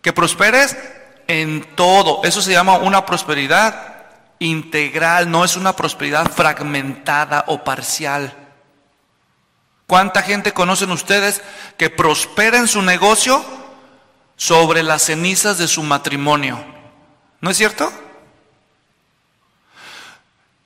[0.00, 0.76] Que prosperes
[1.26, 2.20] en todo.
[2.24, 3.96] Eso se llama una prosperidad
[4.38, 5.30] integral.
[5.30, 8.32] No es una prosperidad fragmentada o parcial.
[9.86, 11.42] ¿Cuánta gente conocen ustedes
[11.76, 13.44] que prospera en su negocio?
[14.36, 16.62] sobre las cenizas de su matrimonio.
[17.40, 17.90] ¿No es cierto?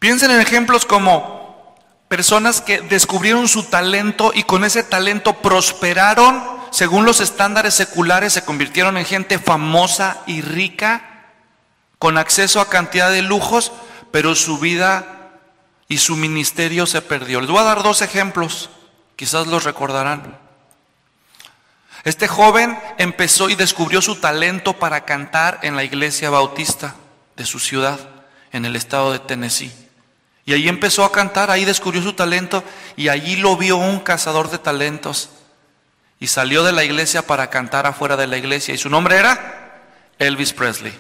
[0.00, 1.76] Piensen en ejemplos como
[2.08, 8.44] personas que descubrieron su talento y con ese talento prosperaron según los estándares seculares, se
[8.44, 11.02] convirtieron en gente famosa y rica,
[11.98, 13.72] con acceso a cantidad de lujos,
[14.10, 15.32] pero su vida
[15.88, 17.40] y su ministerio se perdió.
[17.40, 18.70] Les voy a dar dos ejemplos,
[19.16, 20.38] quizás los recordarán.
[22.04, 26.94] Este joven empezó y descubrió su talento para cantar en la iglesia bautista
[27.36, 27.98] de su ciudad,
[28.52, 29.89] en el estado de Tennessee.
[30.50, 32.64] Y ahí empezó a cantar, ahí descubrió su talento
[32.96, 35.30] y allí lo vio un cazador de talentos.
[36.18, 38.74] Y salió de la iglesia para cantar afuera de la iglesia.
[38.74, 39.84] Y su nombre era
[40.18, 40.92] Elvis Presley.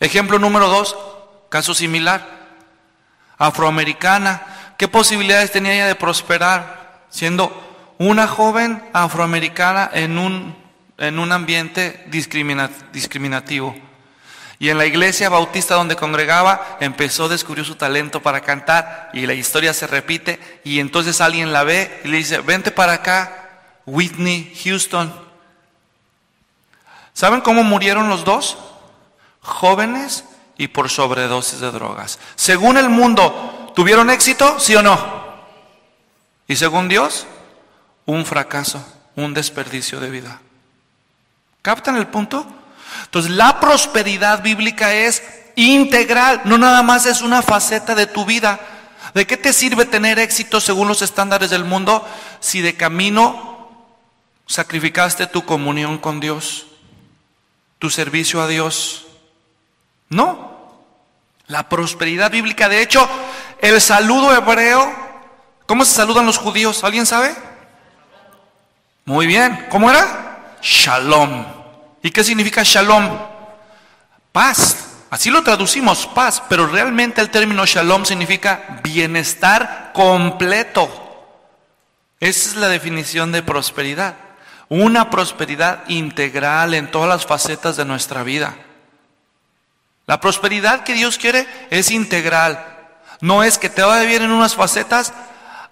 [0.00, 0.98] Ejemplo número dos,
[1.48, 2.28] caso similar.
[3.38, 4.74] Afroamericana.
[4.76, 7.50] ¿Qué posibilidades tenía ella de prosperar siendo
[7.96, 10.54] una joven afroamericana en un,
[10.98, 13.74] en un ambiente discriminativo?
[14.58, 19.26] Y en la iglesia bautista donde congregaba empezó a descubrir su talento para cantar y
[19.26, 23.50] la historia se repite y entonces alguien la ve y le dice, vente para acá,
[23.84, 25.12] Whitney Houston.
[27.12, 28.56] ¿Saben cómo murieron los dos?
[29.40, 30.24] Jóvenes
[30.56, 32.18] y por sobredosis de drogas.
[32.34, 34.58] Según el mundo, ¿tuvieron éxito?
[34.58, 35.26] ¿Sí o no?
[36.48, 37.26] Y según Dios,
[38.06, 38.84] un fracaso,
[39.16, 40.40] un desperdicio de vida.
[41.62, 42.46] ¿Captan el punto?
[43.04, 45.22] Entonces, la prosperidad bíblica es
[45.56, 48.60] integral, no nada más es una faceta de tu vida.
[49.14, 52.06] ¿De qué te sirve tener éxito según los estándares del mundo
[52.40, 53.70] si de camino
[54.46, 56.66] sacrificaste tu comunión con Dios,
[57.78, 59.06] tu servicio a Dios?
[60.10, 60.54] No.
[61.46, 63.08] La prosperidad bíblica, de hecho,
[63.60, 64.94] el saludo hebreo,
[65.64, 66.84] ¿cómo se saludan los judíos?
[66.84, 67.34] ¿Alguien sabe?
[69.04, 70.56] Muy bien, ¿cómo era?
[70.60, 71.55] Shalom.
[72.06, 73.18] ¿Y qué significa shalom?
[74.30, 74.76] Paz.
[75.10, 80.88] Así lo traducimos, paz, pero realmente el término shalom significa bienestar completo.
[82.20, 84.14] Esa es la definición de prosperidad.
[84.68, 88.54] Una prosperidad integral en todas las facetas de nuestra vida.
[90.06, 92.64] La prosperidad que Dios quiere es integral.
[93.20, 95.12] No es que te vaya bien en unas facetas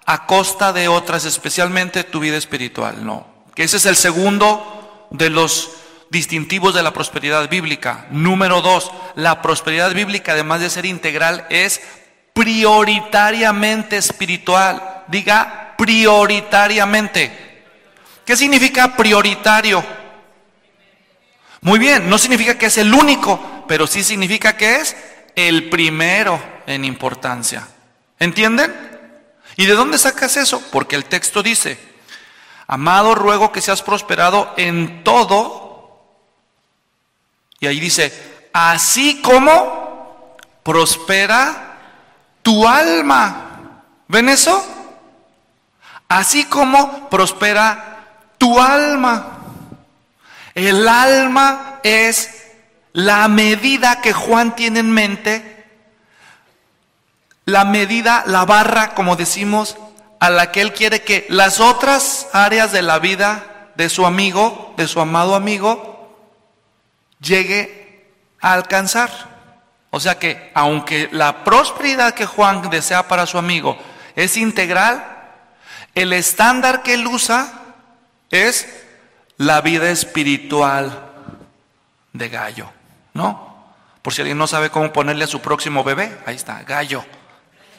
[0.04, 3.06] a costa de otras, especialmente tu vida espiritual.
[3.06, 3.24] No.
[3.54, 5.83] Que ese es el segundo de los
[6.14, 8.06] distintivos de la prosperidad bíblica.
[8.10, 11.82] Número dos, la prosperidad bíblica, además de ser integral, es
[12.32, 15.02] prioritariamente espiritual.
[15.08, 17.64] Diga prioritariamente.
[18.24, 19.84] ¿Qué significa prioritario?
[21.60, 24.96] Muy bien, no significa que es el único, pero sí significa que es
[25.34, 27.66] el primero en importancia.
[28.20, 28.72] ¿Entienden?
[29.56, 30.62] ¿Y de dónde sacas eso?
[30.70, 31.76] Porque el texto dice,
[32.68, 35.63] amado, ruego que seas prosperado en todo
[37.60, 38.12] y ahí dice,
[38.52, 41.78] así como prospera
[42.42, 43.80] tu alma.
[44.08, 44.64] ¿Ven eso?
[46.08, 48.06] Así como prospera
[48.38, 49.38] tu alma.
[50.54, 52.44] El alma es
[52.92, 55.66] la medida que Juan tiene en mente,
[57.44, 59.76] la medida, la barra, como decimos,
[60.20, 64.72] a la que él quiere que las otras áreas de la vida de su amigo,
[64.76, 65.93] de su amado amigo,
[67.20, 69.10] llegue a alcanzar.
[69.90, 73.78] O sea que aunque la prosperidad que Juan desea para su amigo
[74.16, 75.04] es integral,
[75.94, 77.52] el estándar que él usa
[78.30, 78.68] es
[79.36, 81.12] la vida espiritual
[82.12, 82.70] de Gallo,
[83.12, 83.54] ¿no?
[84.02, 87.04] Por si alguien no sabe cómo ponerle a su próximo bebé, ahí está, Gallo,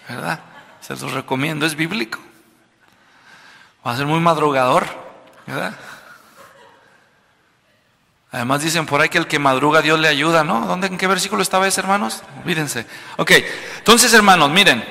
[0.09, 0.39] ¿verdad?
[0.81, 2.19] Se los recomiendo, es bíblico.
[3.85, 4.87] Va a ser muy madrugador,
[5.45, 5.73] ¿verdad?
[8.35, 10.67] Además dicen por ahí que el que madruga Dios le ayuda, ¿no?
[10.67, 12.21] ¿Dónde, ¿En qué versículo estaba ese, hermanos?
[12.43, 12.85] Olvídense.
[13.15, 13.31] Ok,
[13.77, 14.83] entonces hermanos, miren,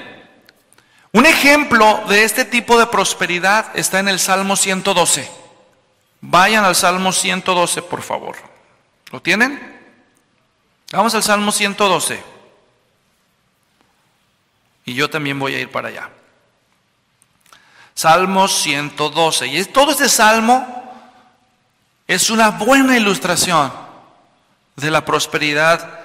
[1.13, 5.31] un ejemplo de este tipo de prosperidad está en el Salmo 112.
[6.23, 8.37] Vayan al Salmo 112, por favor.
[9.13, 9.61] ¿Lo tienen?
[10.91, 12.25] Vamos al Salmo 112.
[14.87, 16.09] Y yo también voy a ir para allá.
[17.93, 19.49] Salmo 112.
[19.49, 20.84] Y todo este salmo
[22.07, 23.73] es una buena ilustración
[24.77, 26.01] de la prosperidad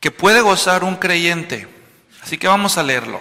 [0.00, 1.68] que puede gozar un creyente.
[2.22, 3.20] Así que vamos a leerlo.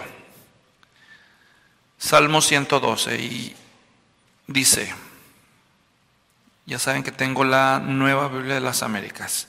[1.97, 3.55] Salmo 112 y
[4.47, 4.93] dice,
[6.65, 9.47] ya saben que tengo la nueva Biblia de las Américas.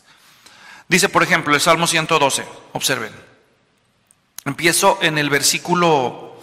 [0.88, 3.12] Dice, por ejemplo, el Salmo 112, observen.
[4.44, 6.40] Empiezo en el versículo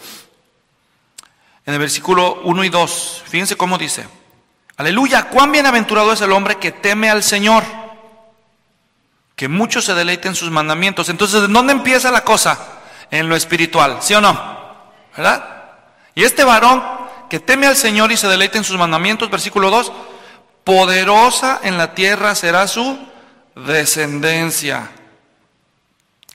[1.66, 3.24] en el versículo 1 y 2.
[3.28, 4.21] Fíjense cómo dice.
[4.82, 7.64] Aleluya, cuán bienaventurado es el hombre que teme al Señor
[9.36, 11.08] que muchos se deleiten en sus mandamientos.
[11.10, 12.58] Entonces, ¿dónde empieza la cosa?
[13.12, 14.34] En lo espiritual, ¿sí o no?
[15.16, 15.66] ¿Verdad?
[16.16, 16.84] Y este varón
[17.30, 19.92] que teme al Señor y se deleite en sus mandamientos, versículo 2,
[20.64, 22.98] poderosa en la tierra será su
[23.54, 24.90] descendencia.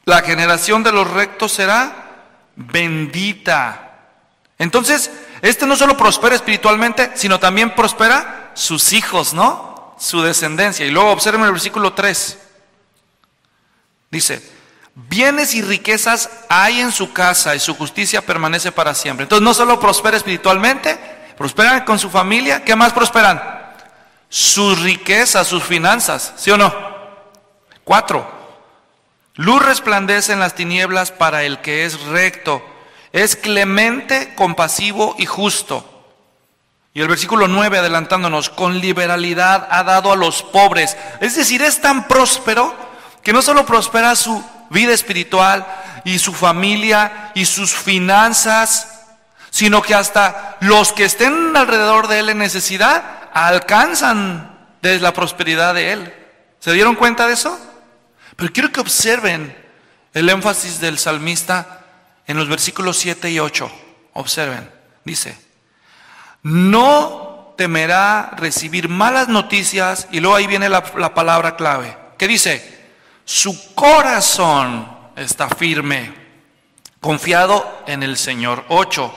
[0.04, 3.90] La generación de los rectos será bendita.
[4.56, 5.10] Entonces,
[5.42, 9.94] este no solo prospera espiritualmente, sino también prospera sus hijos, ¿no?
[9.98, 10.86] Su descendencia.
[10.86, 12.38] Y luego observen el versículo 3.
[14.10, 14.42] Dice,
[14.94, 19.24] bienes y riquezas hay en su casa y su justicia permanece para siempre.
[19.24, 20.98] Entonces no solo prospera espiritualmente,
[21.36, 22.64] prosperan con su familia.
[22.64, 23.42] ¿Qué más prosperan?
[24.28, 26.74] Sus riquezas, sus finanzas, ¿sí o no?
[27.84, 28.28] Cuatro,
[29.34, 32.62] luz resplandece en las tinieblas para el que es recto
[33.12, 35.92] es clemente, compasivo y justo.
[36.92, 40.96] Y el versículo 9, adelantándonos, con liberalidad ha dado a los pobres.
[41.20, 42.74] Es decir, es tan próspero
[43.22, 45.66] que no solo prospera su vida espiritual
[46.04, 49.04] y su familia y sus finanzas,
[49.50, 53.02] sino que hasta los que estén alrededor de él en necesidad
[53.32, 56.14] alcanzan de la prosperidad de él.
[56.60, 57.58] ¿Se dieron cuenta de eso?
[58.36, 59.56] Pero quiero que observen
[60.14, 61.75] el énfasis del salmista
[62.26, 63.70] en los versículos 7 y 8.
[64.14, 64.70] Observen,
[65.04, 65.38] dice,
[66.42, 72.88] no temerá recibir malas noticias y luego ahí viene la, la palabra clave, que dice,
[73.24, 76.14] su corazón está firme,
[77.00, 78.64] confiado en el Señor.
[78.68, 79.12] 8.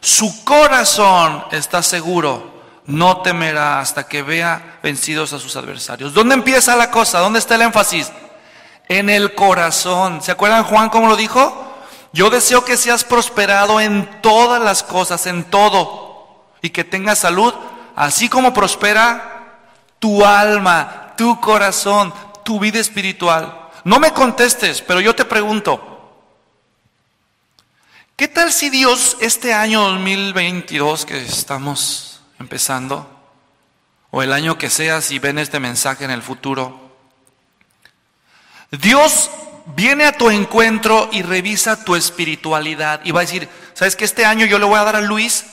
[0.00, 2.52] Su corazón está seguro,
[2.86, 6.12] no temerá hasta que vea vencidos a sus adversarios.
[6.12, 7.20] ¿Dónde empieza la cosa?
[7.20, 8.10] ¿Dónde está el énfasis?
[8.88, 10.20] En el corazón.
[10.20, 11.71] ¿Se acuerdan Juan cómo lo dijo?
[12.12, 17.54] Yo deseo que seas prosperado en todas las cosas, en todo, y que tengas salud,
[17.96, 19.58] así como prospera
[19.98, 22.12] tu alma, tu corazón,
[22.44, 23.70] tu vida espiritual.
[23.84, 26.14] No me contestes, pero yo te pregunto,
[28.14, 33.08] ¿qué tal si Dios este año 2022 que estamos empezando,
[34.10, 36.78] o el año que sea, si ven este mensaje en el futuro,
[38.70, 39.30] Dios
[39.66, 44.24] viene a tu encuentro y revisa tu espiritualidad y va a decir, ¿sabes que este
[44.24, 45.44] año yo le voy a dar a Luis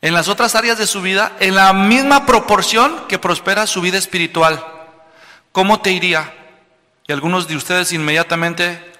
[0.00, 3.98] en las otras áreas de su vida en la misma proporción que prospera su vida
[3.98, 4.64] espiritual?
[5.52, 6.34] ¿Cómo te iría?
[7.06, 8.92] Y algunos de ustedes inmediatamente,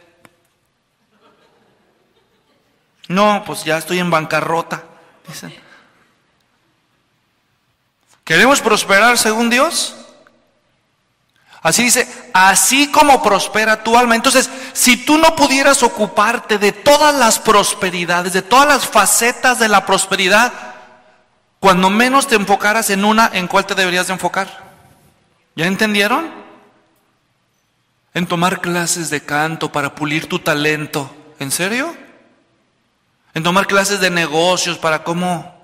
[3.08, 4.84] no, pues ya estoy en bancarrota,
[5.26, 5.54] dicen.
[8.24, 9.94] ¿Queremos prosperar según Dios?
[11.60, 14.14] Así dice, así como prospera tu alma.
[14.14, 19.68] Entonces, si tú no pudieras ocuparte de todas las prosperidades, de todas las facetas de
[19.68, 20.52] la prosperidad,
[21.58, 24.48] cuando menos te enfocaras en una, ¿en cuál te deberías de enfocar?
[25.56, 26.30] ¿Ya entendieron?
[28.14, 31.14] En tomar clases de canto para pulir tu talento.
[31.40, 31.94] ¿En serio?
[33.34, 35.57] En tomar clases de negocios para cómo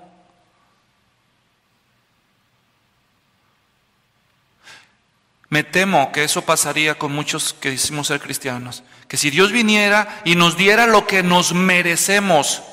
[5.49, 8.83] Me temo que eso pasaría con muchos que decimos ser cristianos.
[9.07, 12.63] Que si Dios viniera y nos diera lo que nos merecemos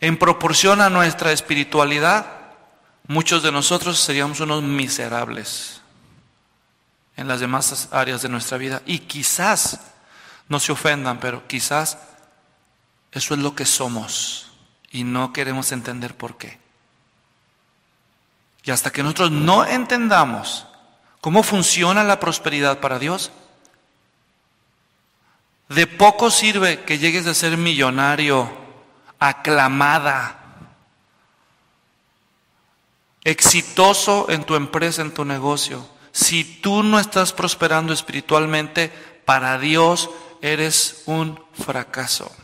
[0.00, 2.26] en proporción a nuestra espiritualidad,
[3.06, 5.82] muchos de nosotros seríamos unos miserables
[7.16, 8.80] en las demás áreas de nuestra vida.
[8.86, 9.80] Y quizás,
[10.48, 11.98] no se ofendan, pero quizás
[13.12, 14.52] eso es lo que somos
[14.90, 16.58] y no queremos entender por qué.
[18.64, 20.66] Y hasta que nosotros no entendamos
[21.20, 23.30] ¿Cómo funciona la prosperidad para Dios?
[25.68, 28.50] De poco sirve que llegues a ser millonario,
[29.18, 30.40] aclamada,
[33.22, 35.86] exitoso en tu empresa, en tu negocio.
[36.12, 38.88] Si tú no estás prosperando espiritualmente,
[39.24, 40.10] para Dios
[40.40, 42.34] eres un fracaso.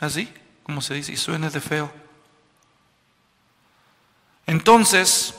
[0.00, 0.30] Así,
[0.62, 1.90] como se dice, y suena de feo.
[4.46, 5.34] Entonces,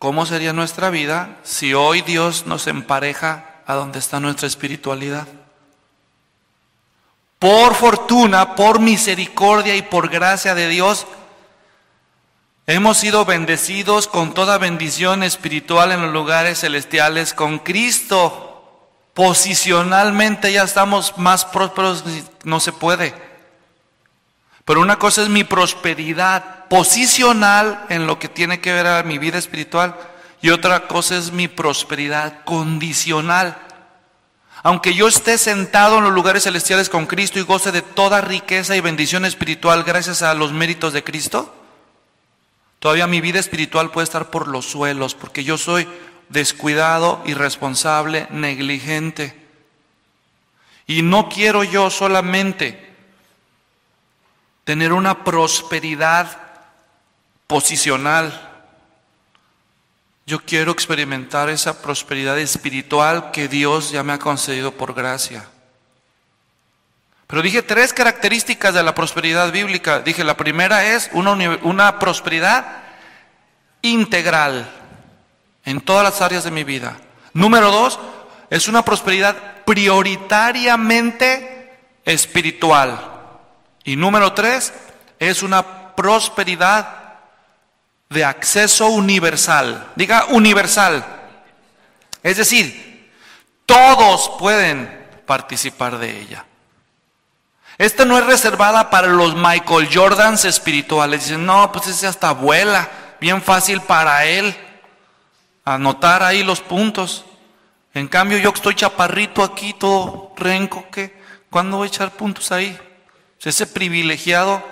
[0.00, 5.28] ¿Cómo sería nuestra vida si hoy Dios nos empareja a donde está nuestra espiritualidad?
[7.38, 11.06] Por fortuna, por misericordia y por gracia de Dios,
[12.66, 18.88] hemos sido bendecidos con toda bendición espiritual en los lugares celestiales con Cristo.
[19.12, 22.04] Posicionalmente ya estamos más prósperos,
[22.42, 23.29] no se puede.
[24.70, 29.18] Pero una cosa es mi prosperidad posicional en lo que tiene que ver a mi
[29.18, 29.96] vida espiritual
[30.40, 33.58] y otra cosa es mi prosperidad condicional.
[34.62, 38.76] Aunque yo esté sentado en los lugares celestiales con Cristo y goce de toda riqueza
[38.76, 41.52] y bendición espiritual gracias a los méritos de Cristo,
[42.78, 45.88] todavía mi vida espiritual puede estar por los suelos porque yo soy
[46.28, 49.36] descuidado, irresponsable, negligente.
[50.86, 52.89] Y no quiero yo solamente
[54.64, 56.38] tener una prosperidad
[57.46, 58.48] posicional.
[60.26, 65.44] Yo quiero experimentar esa prosperidad espiritual que Dios ya me ha concedido por gracia.
[67.26, 70.00] Pero dije tres características de la prosperidad bíblica.
[70.00, 71.32] Dije, la primera es una,
[71.62, 72.82] una prosperidad
[73.82, 74.68] integral
[75.64, 76.96] en todas las áreas de mi vida.
[77.32, 78.00] Número dos,
[78.50, 83.19] es una prosperidad prioritariamente espiritual.
[83.84, 84.72] Y número tres,
[85.18, 87.00] es una prosperidad
[88.08, 89.92] de acceso universal.
[89.94, 91.04] Diga universal.
[92.22, 93.12] Es decir,
[93.64, 96.44] todos pueden participar de ella.
[97.78, 101.24] Esta no es reservada para los Michael Jordans espirituales.
[101.24, 102.88] Dicen, no, pues ese hasta vuela.
[103.20, 104.54] Bien fácil para él
[105.64, 107.24] anotar ahí los puntos.
[107.94, 111.20] En cambio, yo que estoy chaparrito aquí, todo renco, ¿qué?
[111.48, 112.78] ¿Cuándo voy a echar puntos ahí?
[113.42, 114.62] Ese privilegiado.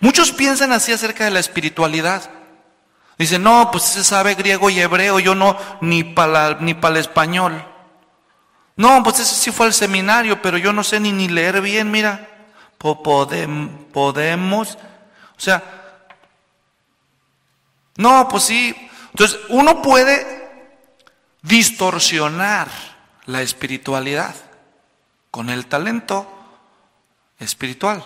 [0.00, 2.30] Muchos piensan así acerca de la espiritualidad.
[3.18, 7.00] Dicen, no, pues ese sabe griego y hebreo, yo no, ni para ni para el
[7.00, 7.64] español.
[8.74, 11.90] No, pues ese sí fue al seminario, pero yo no sé ni, ni leer bien,
[11.90, 12.28] mira.
[12.78, 14.78] podemos.
[15.36, 15.62] O sea,
[17.96, 18.74] no, pues sí.
[19.10, 20.50] Entonces, uno puede
[21.42, 22.68] distorsionar
[23.26, 24.34] la espiritualidad
[25.30, 26.31] con el talento
[27.42, 28.04] espiritual.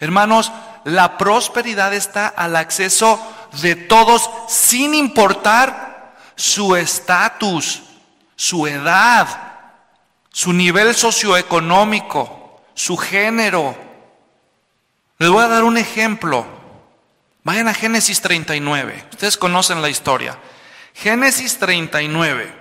[0.00, 0.50] Hermanos,
[0.84, 3.20] la prosperidad está al acceso
[3.60, 7.82] de todos sin importar su estatus,
[8.34, 9.26] su edad,
[10.30, 13.76] su nivel socioeconómico, su género.
[15.18, 16.46] Les voy a dar un ejemplo.
[17.44, 19.04] Vayan a Génesis 39.
[19.10, 20.38] Ustedes conocen la historia.
[20.94, 22.54] Génesis 39.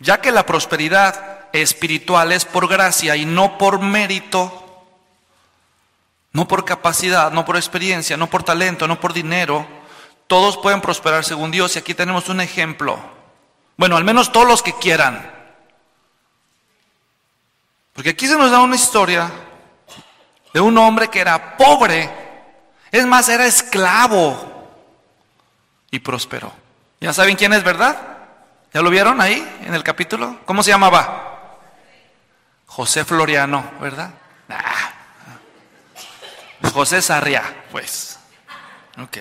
[0.00, 4.60] Ya que la prosperidad espiritual es por gracia y no por mérito,
[6.32, 9.66] no por capacidad, no por experiencia, no por talento, no por dinero.
[10.26, 12.98] Todos pueden prosperar según Dios y aquí tenemos un ejemplo.
[13.76, 15.32] Bueno, al menos todos los que quieran.
[17.92, 19.30] Porque aquí se nos da una historia
[20.52, 22.10] de un hombre que era pobre,
[22.90, 24.68] es más, era esclavo
[25.92, 26.52] y prosperó.
[27.00, 27.96] ¿Ya saben quién es, verdad?
[28.72, 30.40] ¿Ya lo vieron ahí en el capítulo?
[30.46, 31.33] ¿Cómo se llamaba?
[32.74, 34.10] José Floriano, ¿verdad?
[34.48, 34.90] Ah,
[36.72, 38.18] José Sarria, pues.
[39.00, 39.18] Ok.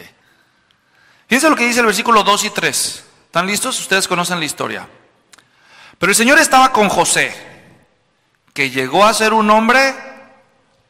[1.28, 3.04] Fíjense lo que dice el versículo 2 y 3.
[3.28, 3.80] ¿Están listos?
[3.80, 4.88] Ustedes conocen la historia.
[6.00, 7.32] Pero el Señor estaba con José,
[8.56, 9.94] que llegó a ser un hombre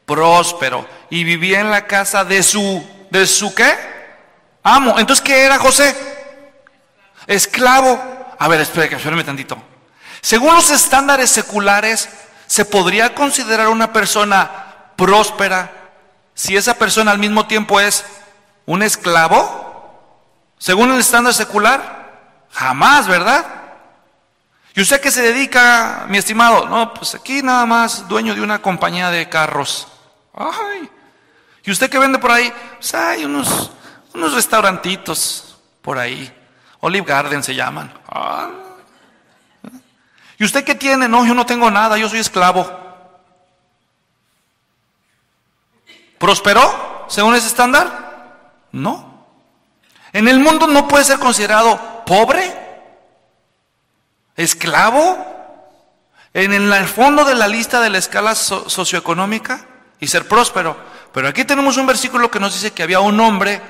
[0.06, 3.76] próspero y vivía en la casa de su, ¿de su qué?
[4.62, 4.98] Amo.
[4.98, 5.94] Entonces, ¿qué era José?
[7.26, 8.34] Esclavo.
[8.38, 9.62] A ver, espérame, espérame tantito.
[10.22, 12.08] Según los estándares seculares,
[12.54, 14.48] se podría considerar una persona
[14.94, 15.72] próspera
[16.34, 18.04] si esa persona al mismo tiempo es
[18.64, 20.52] un esclavo?
[20.56, 23.44] Según el estándar secular, jamás, ¿verdad?
[24.72, 26.68] ¿Y usted qué se dedica, mi estimado?
[26.68, 29.88] No, pues aquí nada más dueño de una compañía de carros.
[30.32, 30.88] Ay.
[31.64, 32.52] ¿Y usted qué vende por ahí?
[32.76, 33.72] Pues hay unos,
[34.14, 36.32] unos restaurantitos por ahí.
[36.78, 37.92] Olive Garden se llaman.
[38.08, 38.63] Ah.
[40.38, 41.08] ¿Y usted qué tiene?
[41.08, 42.84] No, yo no tengo nada, yo soy esclavo.
[46.18, 48.52] ¿Prosperó según ese estándar?
[48.72, 49.26] No.
[50.12, 52.52] En el mundo no puede ser considerado pobre,
[54.36, 55.34] esclavo,
[56.32, 59.66] en el fondo de la lista de la escala socioeconómica
[60.00, 60.76] y ser próspero.
[61.12, 63.60] Pero aquí tenemos un versículo que nos dice que había un hombre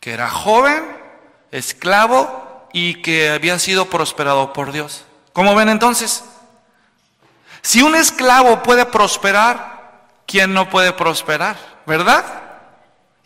[0.00, 0.84] que era joven,
[1.50, 5.04] esclavo y que había sido prosperado por Dios.
[5.32, 6.24] ¿Cómo ven entonces?
[7.62, 11.56] Si un esclavo puede prosperar, ¿quién no puede prosperar?
[11.86, 12.24] ¿Verdad?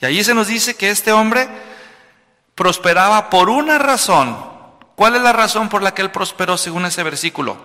[0.00, 1.48] Y allí se nos dice que este hombre
[2.54, 4.36] prosperaba por una razón.
[4.94, 7.56] ¿Cuál es la razón por la que él prosperó según ese versículo?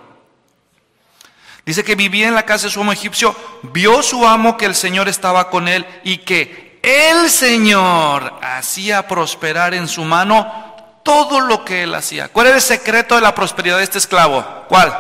[1.65, 4.75] Dice que vivía en la casa de su amo egipcio, vio su amo que el
[4.75, 10.70] Señor estaba con él y que el Señor hacía prosperar en su mano
[11.03, 12.29] todo lo que él hacía.
[12.29, 14.65] ¿Cuál era el secreto de la prosperidad de este esclavo?
[14.67, 14.93] ¿Cuál?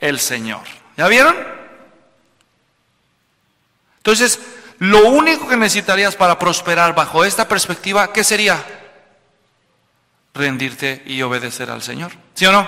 [0.00, 0.62] El Señor.
[0.96, 1.36] ¿Ya vieron?
[3.98, 4.40] Entonces,
[4.78, 8.64] lo único que necesitarías para prosperar bajo esta perspectiva, ¿qué sería?
[10.34, 12.12] Rendirte y obedecer al Señor.
[12.34, 12.66] ¿Sí o no?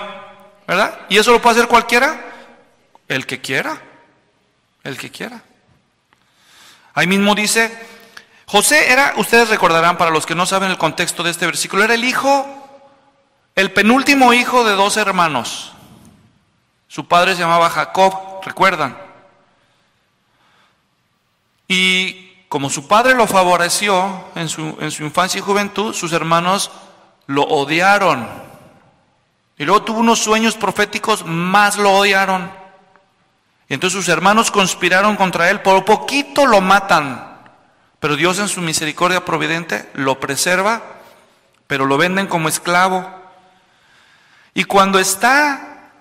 [0.67, 0.99] ¿Verdad?
[1.09, 2.19] ¿Y eso lo puede hacer cualquiera?
[3.07, 3.81] El que quiera.
[4.83, 5.41] El que quiera.
[6.93, 7.71] Ahí mismo dice,
[8.51, 11.93] José era, ustedes recordarán, para los que no saben el contexto de este versículo, era
[11.93, 12.45] el hijo,
[13.55, 15.71] el penúltimo hijo de dos hermanos.
[16.89, 18.97] Su padre se llamaba Jacob, recuerdan.
[21.69, 26.71] Y como su padre lo favoreció en su, en su infancia y juventud, sus hermanos
[27.27, 28.27] lo odiaron.
[29.57, 32.51] Y luego tuvo unos sueños proféticos, más lo odiaron.
[33.69, 37.30] Y entonces sus hermanos conspiraron contra él, por poquito lo matan.
[38.01, 40.81] Pero Dios en su misericordia providente lo preserva,
[41.67, 43.07] pero lo venden como esclavo.
[44.55, 45.91] Y cuando está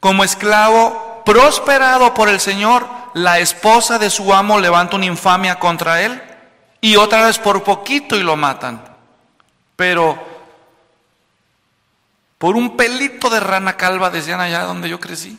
[0.00, 6.00] como esclavo, prosperado por el Señor, la esposa de su amo levanta una infamia contra
[6.00, 6.22] él
[6.80, 8.82] y otra vez por poquito y lo matan.
[9.76, 10.18] Pero
[12.38, 15.38] por un pelito de rana calva, decían allá donde yo crecí,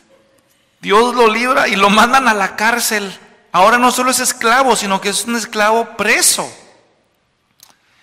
[0.80, 3.18] Dios lo libra y lo mandan a la cárcel.
[3.54, 6.52] Ahora no solo es esclavo, sino que es un esclavo preso.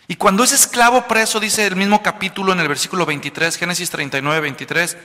[0.08, 4.39] Y cuando es esclavo preso, dice el mismo capítulo en el versículo 23, Génesis 39,
[4.39, 4.95] 23,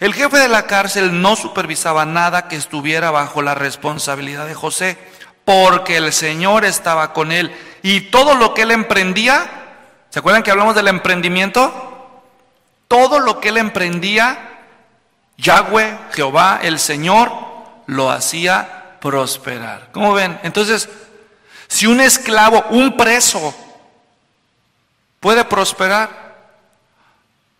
[0.00, 4.98] el jefe de la cárcel no supervisaba nada que estuviera bajo la responsabilidad de José,
[5.46, 7.50] porque el Señor estaba con él
[7.82, 9.50] y todo lo que él emprendía,
[10.10, 12.22] ¿se acuerdan que hablamos del emprendimiento?
[12.88, 14.66] Todo lo que él emprendía,
[15.38, 17.32] Yahweh, Jehová, el Señor,
[17.86, 19.90] lo hacía prosperar.
[19.92, 20.38] ¿Cómo ven?
[20.42, 20.88] Entonces,
[21.66, 23.54] si un esclavo, un preso,
[25.20, 26.36] puede prosperar,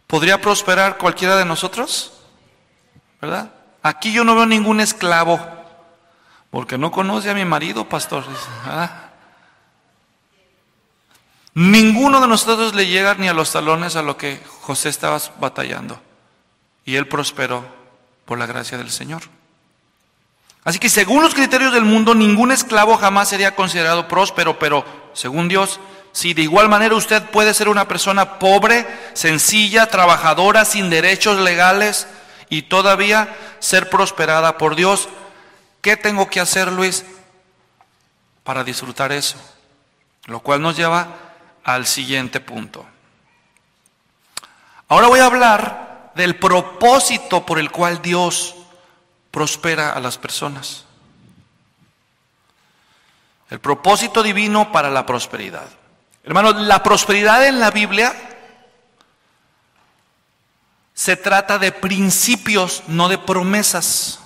[0.07, 2.13] ¿podría prosperar cualquiera de nosotros?
[3.21, 3.51] ¿verdad?
[3.83, 5.41] Aquí yo no veo ningún esclavo,
[6.51, 8.25] porque no conoce a mi marido, pastor.
[11.55, 16.01] Ninguno de nosotros le llega ni a los talones a lo que José estaba batallando.
[16.85, 17.65] Y él prosperó
[18.25, 19.23] por la gracia del Señor.
[20.65, 24.85] Así que según los criterios del mundo, ningún esclavo jamás sería considerado próspero, pero
[25.15, 25.81] según Dios,
[26.13, 32.07] si de igual manera usted puede ser una persona pobre, sencilla, trabajadora, sin derechos legales,
[32.51, 35.09] y todavía ser prosperada por Dios.
[35.81, 37.05] ¿Qué tengo que hacer, Luis,
[38.45, 39.37] para disfrutar eso?
[40.27, 41.09] Lo cual nos lleva
[41.65, 42.87] al siguiente punto.
[44.89, 48.55] Ahora voy a hablar del propósito por el cual Dios
[49.31, 50.85] prospera a las personas.
[53.51, 55.69] El propósito divino para la prosperidad.
[56.23, 58.15] Hermanos, la prosperidad en la Biblia
[60.93, 64.21] se trata de principios, no de promesas.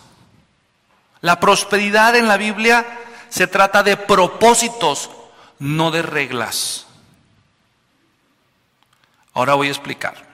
[1.21, 2.85] La prosperidad en la Biblia
[3.29, 5.11] se trata de propósitos,
[5.59, 6.87] no de reglas.
[9.35, 10.27] Ahora voy a explicar.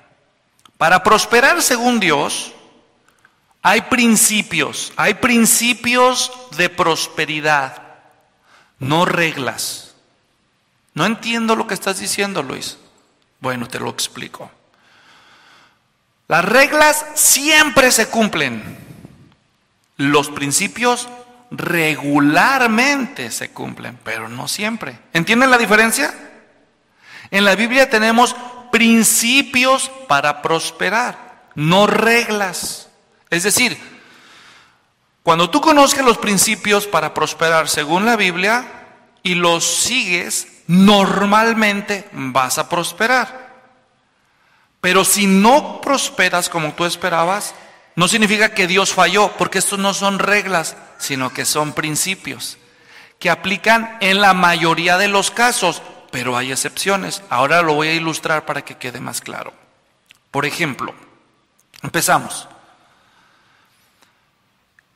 [0.79, 2.55] Para prosperar según Dios,
[3.63, 7.83] hay principios, hay principios de prosperidad,
[8.79, 9.95] no reglas.
[10.95, 12.79] No entiendo lo que estás diciendo, Luis.
[13.41, 14.51] Bueno, te lo explico.
[16.29, 18.79] Las reglas siempre se cumplen.
[19.97, 21.09] Los principios
[21.51, 24.99] regularmente se cumplen, pero no siempre.
[25.13, 26.15] ¿Entienden la diferencia?
[27.31, 28.37] En la Biblia tenemos
[28.71, 32.88] principios para prosperar, no reglas.
[33.31, 33.79] Es decir,
[35.23, 38.87] cuando tú conozcas los principios para prosperar según la Biblia
[39.23, 43.49] y los sigues, normalmente vas a prosperar.
[44.81, 47.55] Pero si no prosperas como tú esperabas,
[47.97, 52.59] no significa que Dios falló, porque estos no son reglas, sino que son principios
[53.19, 57.23] que aplican en la mayoría de los casos, pero hay excepciones.
[57.29, 59.53] Ahora lo voy a ilustrar para que quede más claro.
[60.31, 60.95] Por ejemplo,
[61.83, 62.49] empezamos.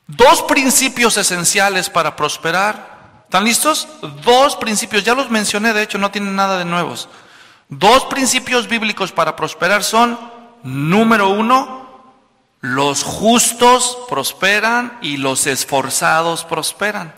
[0.07, 3.22] Dos principios esenciales para prosperar.
[3.24, 3.88] ¿Están listos?
[4.24, 7.09] Dos principios, ya los mencioné, de hecho no tienen nada de nuevos.
[7.68, 10.18] Dos principios bíblicos para prosperar son,
[10.62, 11.82] número uno,
[12.61, 17.14] los justos prosperan y los esforzados prosperan.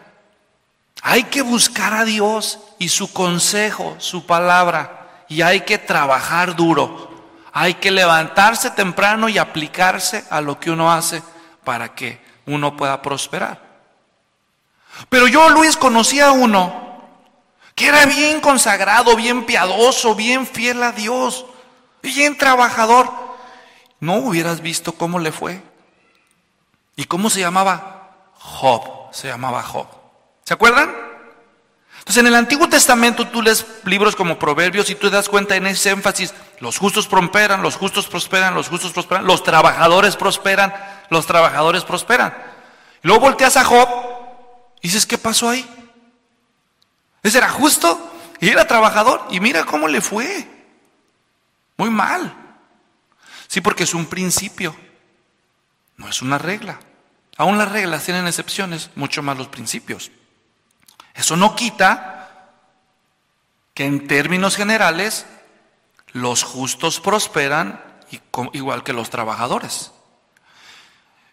[1.03, 7.13] Hay que buscar a Dios y su consejo, su palabra, y hay que trabajar duro.
[7.53, 11.23] Hay que levantarse temprano y aplicarse a lo que uno hace
[11.63, 13.63] para que uno pueda prosperar.
[15.09, 16.83] Pero yo, Luis, conocí a uno
[17.75, 21.45] que era bien consagrado, bien piadoso, bien fiel a Dios,
[22.03, 23.11] bien trabajador,
[23.99, 25.61] no hubieras visto cómo le fue.
[26.97, 28.31] ¿Y cómo se llamaba?
[28.39, 29.89] Job, se llamaba Job.
[30.45, 31.04] ¿Se acuerdan?
[32.05, 35.57] Entonces en el Antiguo Testamento tú lees libros como Proverbios y tú te das cuenta
[35.57, 40.75] en ese énfasis, los justos prosperan, los justos prosperan, los justos prosperan, los trabajadores prosperan,
[41.09, 42.37] los trabajadores prosperan.
[43.01, 43.89] Luego volteas a Job
[44.83, 45.67] y dices, ¿qué pasó ahí?
[47.23, 48.13] ¿Ese era justo?
[48.39, 49.27] Y era trabajador.
[49.31, 50.47] Y mira cómo le fue.
[51.79, 52.35] Muy mal.
[53.49, 54.77] Sí, porque es un principio.
[55.97, 56.81] No es una regla.
[57.39, 60.11] Aún las reglas tienen excepciones, mucho más los principios.
[61.15, 62.51] Eso no quita
[63.73, 65.27] que en términos generales
[66.13, 67.83] los justos prosperan
[68.53, 69.93] igual que los trabajadores.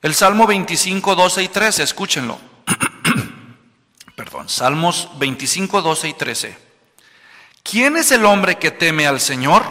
[0.02, 2.40] El Salmo 25, 12 y 13, escúchenlo.
[4.16, 6.58] Perdón, Salmos 25, 12 y 13.
[7.64, 9.64] ¿Quién es el hombre que teme al Señor?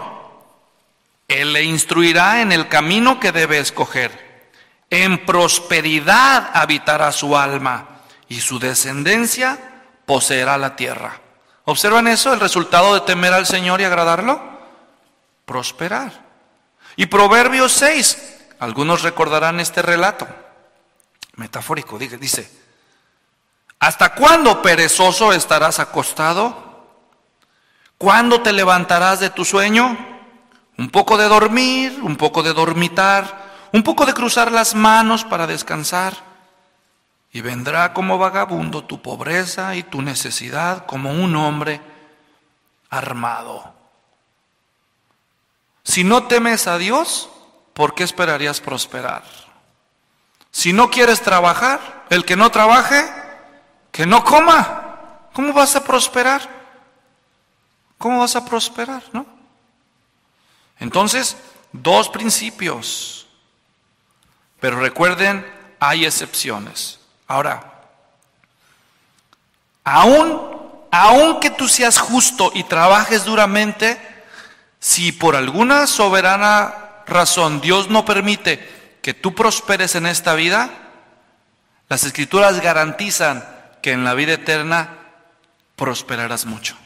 [1.26, 4.52] Él le instruirá en el camino que debe escoger.
[4.90, 9.69] En prosperidad habitará su alma y su descendencia
[10.10, 11.20] poseerá la tierra.
[11.66, 12.32] ¿Observan eso?
[12.32, 14.42] El resultado de temer al Señor y agradarlo.
[15.44, 16.10] Prosperar.
[16.96, 20.26] Y Proverbios 6, algunos recordarán este relato
[21.36, 21.96] metafórico.
[21.96, 22.50] Dice,
[23.78, 26.88] ¿hasta cuándo perezoso estarás acostado?
[27.96, 29.96] ¿Cuándo te levantarás de tu sueño?
[30.76, 35.46] Un poco de dormir, un poco de dormitar, un poco de cruzar las manos para
[35.46, 36.29] descansar.
[37.32, 41.80] Y vendrá como vagabundo tu pobreza y tu necesidad como un hombre
[42.88, 43.72] armado.
[45.84, 47.30] Si no temes a Dios,
[47.72, 49.22] ¿por qué esperarías prosperar?
[50.50, 53.04] Si no quieres trabajar, el que no trabaje,
[53.92, 55.28] que no coma.
[55.32, 56.48] ¿Cómo vas a prosperar?
[57.98, 59.26] ¿Cómo vas a prosperar, no?
[60.78, 61.36] Entonces,
[61.72, 63.26] dos principios.
[64.60, 65.46] Pero recuerden,
[65.78, 66.99] hay excepciones.
[67.30, 67.62] Ahora,
[69.84, 74.00] aún, que tú seas justo y trabajes duramente,
[74.80, 76.74] si por alguna soberana
[77.06, 80.70] razón Dios no permite que tú prosperes en esta vida,
[81.88, 83.44] las escrituras garantizan
[83.80, 84.98] que en la vida eterna
[85.76, 86.76] prosperarás mucho.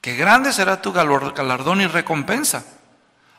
[0.00, 2.64] Que grande será tu galardón y recompensa.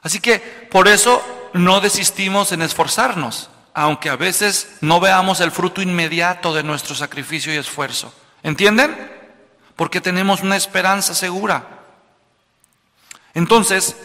[0.03, 3.49] Así que por eso no desistimos en esforzarnos,
[3.79, 8.11] aunque a veces no veamos el fruto inmediato de nuestro sacrificio y esfuerzo.
[8.41, 8.95] ¿Entienden?
[9.75, 11.63] Porque tenemos una esperanza segura.
[13.35, 13.95] Entonces,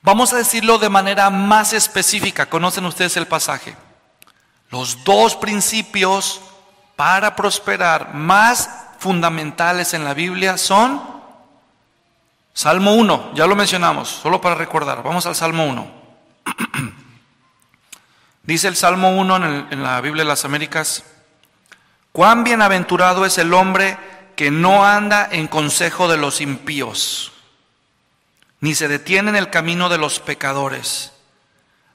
[0.00, 2.46] Vamos a decirlo de manera más específica.
[2.46, 3.76] ¿Conocen ustedes el pasaje?
[4.70, 6.40] Los dos principios
[6.96, 8.70] para prosperar más
[9.00, 11.02] fundamentales en la Biblia son
[12.54, 15.02] Salmo 1, ya lo mencionamos, solo para recordar.
[15.02, 15.97] Vamos al Salmo 1.
[18.42, 21.04] Dice el Salmo 1 en, en la Biblia de las Américas,
[22.12, 23.96] cuán bienaventurado es el hombre
[24.36, 27.32] que no anda en consejo de los impíos
[28.60, 31.12] ni se detiene en el camino de los pecadores,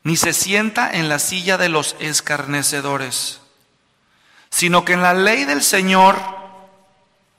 [0.03, 3.41] ni se sienta en la silla de los escarnecedores,
[4.49, 6.17] sino que en la ley del Señor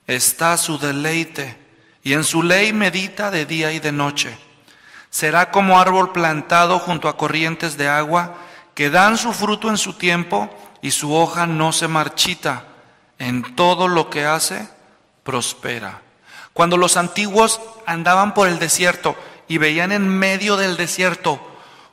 [0.06, 1.58] está su deleite,
[2.02, 4.36] y en su ley medita de día y de noche.
[5.14, 8.34] Será como árbol plantado junto a corrientes de agua,
[8.74, 10.50] que dan su fruto en su tiempo,
[10.82, 12.64] y su hoja no se marchita.
[13.20, 14.68] En todo lo que hace,
[15.22, 16.02] prospera.
[16.52, 19.14] Cuando los antiguos andaban por el desierto
[19.46, 21.38] y veían en medio del desierto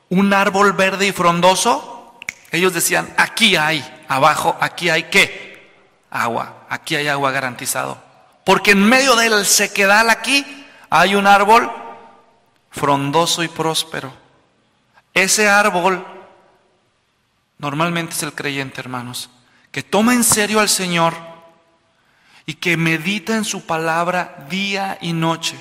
[0.08, 2.18] un árbol verde y frondoso,
[2.50, 5.70] ellos decían, aquí hay, abajo, aquí hay qué?
[6.10, 8.02] Agua, aquí hay agua garantizado.
[8.42, 11.81] Porque en medio de la sequedad aquí hay un árbol
[12.72, 14.12] frondoso y próspero.
[15.14, 16.04] Ese árbol
[17.58, 19.30] normalmente es el creyente, hermanos,
[19.70, 21.14] que toma en serio al Señor
[22.46, 25.56] y que medita en su palabra día y noche.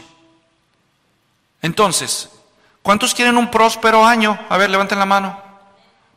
[1.62, 2.32] Entonces,
[2.82, 4.39] ¿cuántos quieren un próspero año?
[4.49, 5.41] A ver, levanten la mano.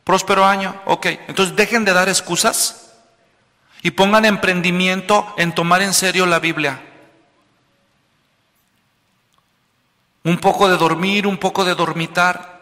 [0.03, 1.05] Próspero año, ok.
[1.27, 2.93] Entonces dejen de dar excusas
[3.81, 6.81] y pongan emprendimiento en tomar en serio la Biblia.
[10.25, 12.59] Un poco de dormir, un poco de dormitar.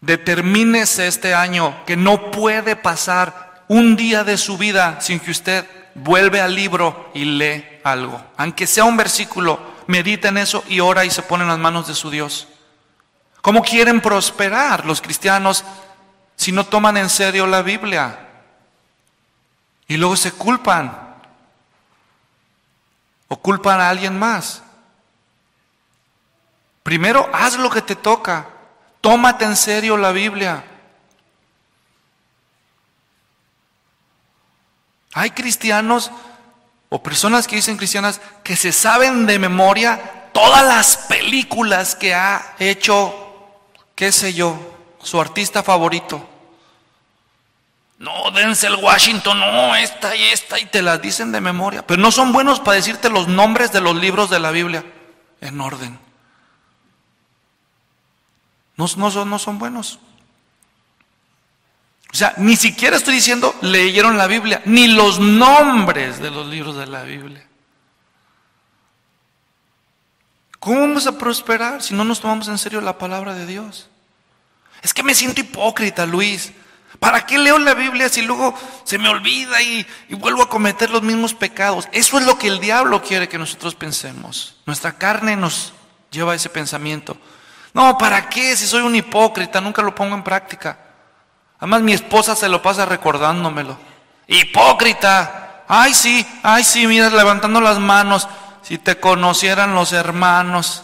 [0.00, 5.66] Determínese este año que no puede pasar un día de su vida sin que usted
[5.94, 8.22] vuelve al libro y lee algo.
[8.36, 11.88] Aunque sea un versículo, medita en eso y ora y se pone en las manos
[11.88, 12.46] de su Dios.
[13.40, 15.64] ¿Cómo quieren prosperar los cristianos
[16.36, 18.18] si no toman en serio la Biblia?
[19.86, 21.07] Y luego se culpan.
[23.28, 24.62] O culpan a alguien más.
[26.82, 28.46] Primero, haz lo que te toca.
[29.00, 30.64] Tómate en serio la Biblia.
[35.14, 36.10] Hay cristianos
[36.88, 42.54] o personas que dicen cristianas que se saben de memoria todas las películas que ha
[42.58, 43.14] hecho,
[43.94, 44.58] qué sé yo,
[45.02, 46.26] su artista favorito.
[47.98, 51.84] No, Denzel Washington, no, esta y esta, y te las dicen de memoria.
[51.84, 54.84] Pero no son buenos para decirte los nombres de los libros de la Biblia
[55.40, 55.98] en orden.
[58.76, 59.98] No, no, son, no son buenos.
[62.12, 66.76] O sea, ni siquiera estoy diciendo leyeron la Biblia, ni los nombres de los libros
[66.76, 67.44] de la Biblia.
[70.60, 73.88] ¿Cómo vamos a prosperar si no nos tomamos en serio la palabra de Dios?
[74.82, 76.52] Es que me siento hipócrita, Luis.
[76.98, 81.02] ¿Para qué leo la Biblia si luego se me olvida y, vuelvo a cometer los
[81.02, 81.88] mismos pecados?
[81.92, 84.56] Eso es lo que el diablo quiere que nosotros pensemos.
[84.66, 85.72] Nuestra carne nos
[86.10, 87.16] lleva a ese pensamiento.
[87.72, 88.56] No, ¿para qué?
[88.56, 90.78] Si soy un hipócrita, nunca lo pongo en práctica.
[91.58, 93.78] Además, mi esposa se lo pasa recordándomelo.
[94.26, 95.64] Hipócrita.
[95.68, 98.26] Ay, sí, ay, sí, mira, levantando las manos.
[98.62, 100.82] Si te conocieran los hermanos.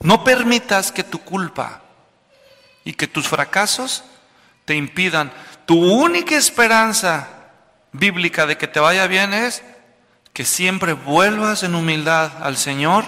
[0.00, 1.83] No permitas que tu culpa
[2.84, 4.04] y que tus fracasos
[4.64, 5.32] te impidan.
[5.66, 7.28] Tu única esperanza
[7.92, 9.62] bíblica de que te vaya bien es
[10.32, 13.04] que siempre vuelvas en humildad al Señor.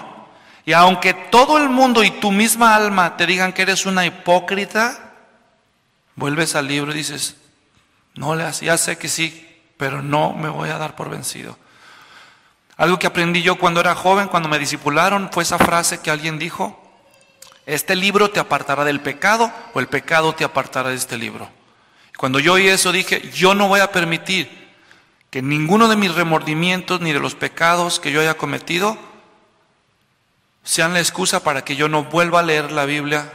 [0.65, 5.13] Y aunque todo el mundo y tu misma alma te digan que eres una hipócrita,
[6.15, 7.37] vuelves al libro y dices,
[8.15, 11.57] no, ya sé que sí, pero no me voy a dar por vencido.
[12.77, 16.37] Algo que aprendí yo cuando era joven, cuando me disipularon, fue esa frase que alguien
[16.39, 16.86] dijo,
[17.67, 21.49] este libro te apartará del pecado o el pecado te apartará de este libro.
[22.17, 24.49] Cuando yo oí eso dije, yo no voy a permitir
[25.29, 28.97] que ninguno de mis remordimientos ni de los pecados que yo haya cometido
[30.63, 33.33] sean la excusa para que yo no vuelva a leer la Biblia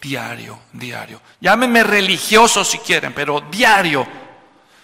[0.00, 1.22] diario, diario.
[1.40, 4.06] Llámenme religioso si quieren, pero diario.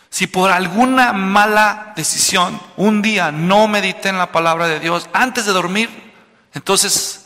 [0.09, 5.45] Si por alguna mala decisión un día no medité en la palabra de Dios antes
[5.45, 6.13] de dormir,
[6.55, 7.20] entonces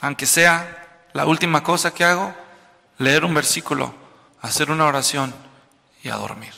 [0.00, 2.34] aunque sea la última cosa que hago,
[2.98, 3.94] leer un versículo,
[4.40, 5.34] hacer una oración
[6.02, 6.54] y a dormir.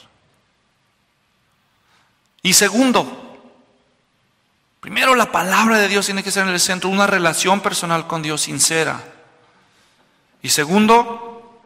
[2.42, 3.40] Y segundo,
[4.80, 8.22] primero la palabra de Dios tiene que ser en el centro, una relación personal con
[8.22, 9.02] Dios sincera.
[10.42, 11.62] Y segundo,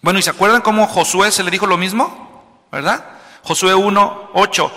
[0.00, 2.66] bueno, ¿y se acuerdan cómo Josué se le dijo lo mismo?
[2.72, 3.04] ¿Verdad?
[3.42, 4.72] Josué 1, 8.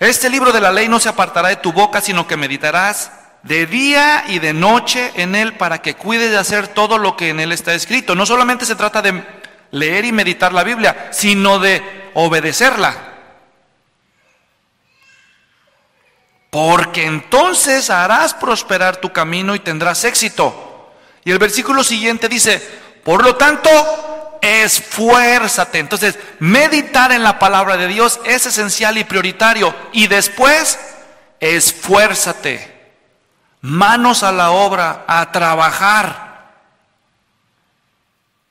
[0.00, 3.12] Este libro de la ley no se apartará de tu boca, sino que meditarás
[3.42, 7.30] de día y de noche en él para que cuide de hacer todo lo que
[7.30, 8.14] en él está escrito.
[8.14, 9.22] No solamente se trata de
[9.70, 13.08] leer y meditar la Biblia, sino de obedecerla.
[16.50, 20.92] Porque entonces harás prosperar tu camino y tendrás éxito.
[21.24, 22.60] Y el versículo siguiente dice,
[23.04, 23.70] por lo tanto,
[24.42, 25.78] esfuérzate.
[25.78, 29.72] Entonces, meditar en la palabra de Dios es esencial y prioritario.
[29.92, 30.78] Y después,
[31.38, 32.79] esfuérzate
[33.60, 36.30] manos a la obra, a trabajar.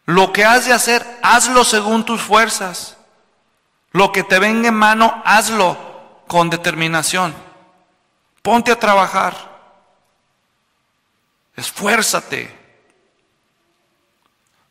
[0.05, 2.97] Lo que has de hacer, hazlo según tus fuerzas.
[3.91, 5.77] Lo que te venga en mano, hazlo
[6.27, 7.33] con determinación.
[8.41, 9.35] Ponte a trabajar.
[11.55, 12.57] Esfuérzate.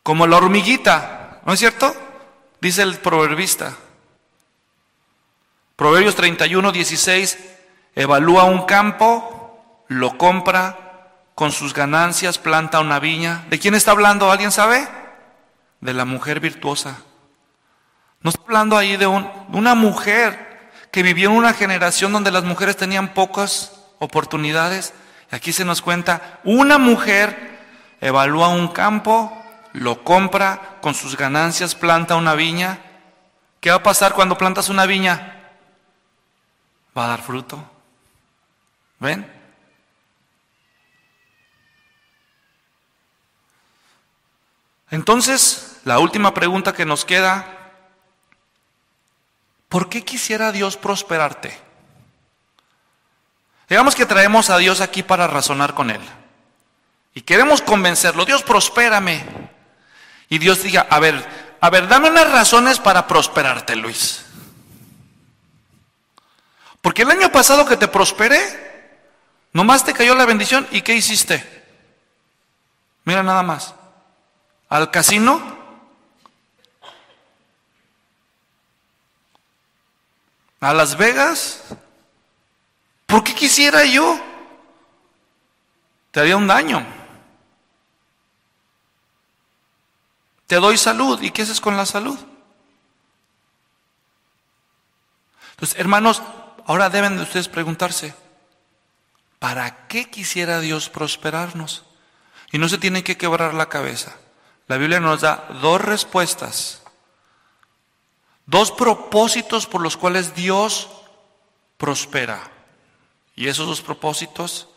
[0.03, 1.95] Como la hormiguita, ¿no es cierto?
[2.61, 3.77] Dice el proverbista.
[5.77, 7.39] Proverbios 31, 16,
[7.95, 9.38] evalúa un campo
[9.89, 10.89] lo compra,
[11.39, 13.45] con sus ganancias planta una viña.
[13.49, 14.31] ¿De quién está hablando?
[14.33, 14.89] ¿Alguien sabe?
[15.81, 16.99] De la mujer virtuosa.
[18.23, 22.77] No está hablando ahí de, una mujer que vivió en una generación donde las mujeres
[22.77, 24.93] tenían pocas oportunidades.
[25.31, 27.57] Aquí se nos cuenta, una mujer
[28.01, 29.33] evalúa un campo,
[29.75, 32.81] lo compra, con sus ganancias planta una viña.
[33.61, 35.53] ¿Qué va a pasar cuando plantas una viña?
[36.97, 37.65] Va a dar fruto.
[38.99, 39.38] ¿Ven?
[44.91, 47.73] Entonces, la última pregunta que nos queda,
[49.69, 51.59] ¿por qué quisiera Dios prosperarte?
[53.69, 56.01] Digamos que traemos a Dios aquí para razonar con Él.
[57.13, 59.25] Y queremos convencerlo, Dios prospérame.
[60.31, 61.27] Y Dios diga, a ver,
[61.61, 64.25] a ver, dame unas razones para prosperarte, Luis.
[66.81, 68.39] Porque el año pasado que te prosperé,
[69.53, 71.45] nomás te cayó la bendición y ¿qué hiciste?
[73.05, 73.75] Mira nada más
[74.69, 75.59] al casino?
[80.61, 81.63] ¿A Las Vegas?
[83.07, 84.19] ¿Por qué quisiera yo?
[86.11, 86.85] Te haría un daño.
[90.47, 91.21] Te doy salud.
[91.23, 92.19] ¿Y qué haces con la salud?
[95.53, 96.23] Entonces, hermanos,
[96.67, 98.15] ahora deben de ustedes preguntarse,
[99.39, 101.85] ¿para qué quisiera Dios prosperarnos?
[102.51, 104.17] Y no se tienen que quebrar la cabeza.
[104.69, 106.83] La Biblia nos da dos respuestas,
[108.45, 110.91] dos propósitos por los cuales Dios
[111.79, 112.39] prospera.
[113.35, 114.69] Y esos dos propósitos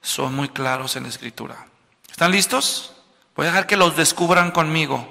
[0.00, 1.66] son muy claros en la Escritura.
[2.10, 2.94] ¿Están listos?
[3.36, 5.06] Voy a dejar que los descubran conmigo.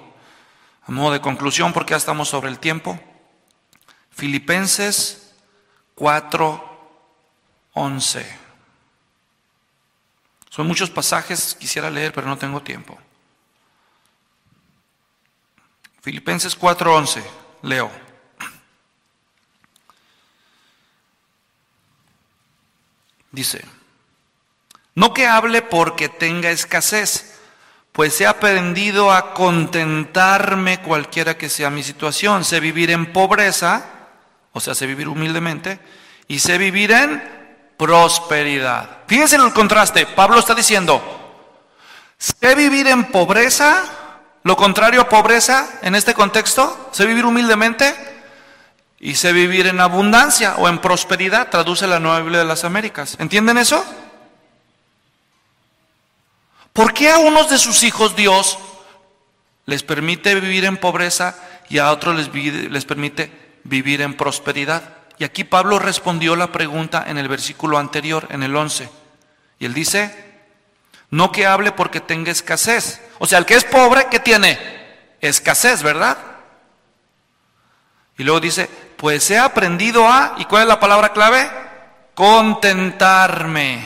[0.85, 2.99] A modo de conclusión, porque ya estamos sobre el tiempo.
[4.09, 5.35] Filipenses
[5.95, 6.89] 4,
[7.73, 8.39] 11.
[10.49, 12.97] Son muchos pasajes, quisiera leer, pero no tengo tiempo.
[16.03, 17.23] Filipenses 4:11,
[17.61, 17.89] leo.
[23.31, 23.63] Dice,
[24.95, 27.39] no que hable porque tenga escasez,
[27.93, 32.43] pues he aprendido a contentarme cualquiera que sea mi situación.
[32.43, 33.85] Sé vivir en pobreza,
[34.51, 35.79] o sea, sé vivir humildemente,
[36.27, 37.23] y sé vivir en
[37.77, 39.03] prosperidad.
[39.07, 41.01] Fíjense en el contraste, Pablo está diciendo,
[42.17, 44.02] sé vivir en pobreza,
[44.43, 47.95] lo contrario a pobreza en este contexto, sé vivir humildemente
[48.99, 53.15] y sé vivir en abundancia o en prosperidad, traduce la Nueva Biblia de las Américas.
[53.19, 53.83] ¿Entienden eso?
[56.73, 58.57] ¿Por qué a unos de sus hijos Dios
[59.65, 61.35] les permite vivir en pobreza
[61.69, 62.33] y a otros les,
[62.69, 63.31] les permite
[63.63, 64.97] vivir en prosperidad?
[65.19, 68.89] Y aquí Pablo respondió la pregunta en el versículo anterior, en el 11.
[69.59, 70.32] Y él dice,
[71.13, 74.57] no que hable porque tenga escasez, o sea, el que es pobre, ¿qué tiene?
[75.21, 76.17] Escasez, ¿verdad?
[78.17, 81.51] Y luego dice, pues he aprendido a, ¿y cuál es la palabra clave?
[82.15, 83.85] Contentarme.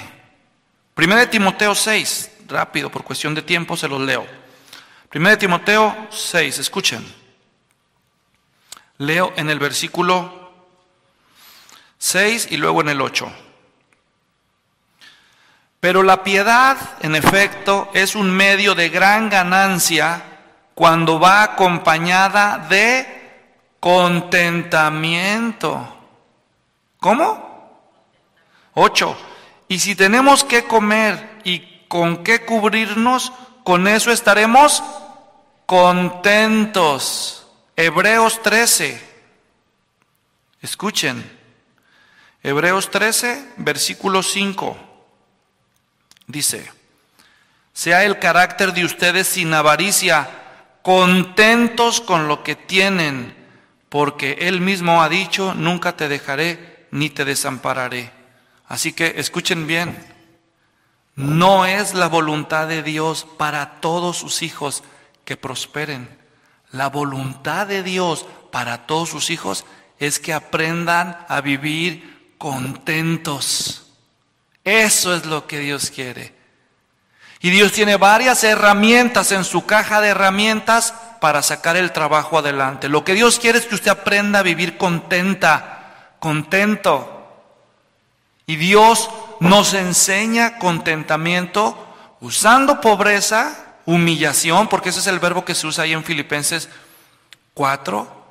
[0.93, 4.25] Primero de Timoteo 6, rápido, por cuestión de tiempo se los leo.
[5.09, 7.05] Primero de Timoteo 6, escuchen.
[8.99, 10.53] Leo en el versículo
[11.97, 13.46] 6 y luego en el 8.
[15.79, 20.23] Pero la piedad, en efecto, es un medio de gran ganancia
[20.73, 23.17] cuando va acompañada de
[23.79, 25.95] contentamiento.
[26.99, 27.79] ¿Cómo?
[28.73, 29.15] Ocho.
[29.67, 33.31] Y si tenemos que comer y con qué cubrirnos,
[33.63, 34.83] con eso estaremos
[35.65, 37.47] contentos.
[37.75, 39.05] Hebreos 13.
[40.61, 41.37] Escuchen.
[42.41, 44.86] Hebreos 13, versículo 5.
[46.27, 46.69] Dice,
[47.73, 50.29] sea el carácter de ustedes sin avaricia,
[50.81, 53.35] contentos con lo que tienen,
[53.89, 58.11] porque Él mismo ha dicho, nunca te dejaré ni te desampararé.
[58.67, 59.97] Así que escuchen bien,
[61.15, 64.83] no es la voluntad de Dios para todos sus hijos
[65.23, 66.09] que prosperen.
[66.71, 69.65] La voluntad de Dios para todos sus hijos
[69.99, 73.86] es que aprendan a vivir contentos.
[74.67, 76.33] Eso es lo que Dios quiere.
[77.39, 82.89] Y Dios tiene varias herramientas en su caja de herramientas para sacar el trabajo adelante.
[82.89, 87.31] Lo que Dios quiere es que usted aprenda a vivir contenta, contento.
[88.45, 89.09] Y Dios
[89.39, 91.87] nos enseña contentamiento
[92.19, 96.67] usando pobreza, humillación, porque ese es el verbo que se usa ahí en Filipenses
[97.53, 98.25] 4.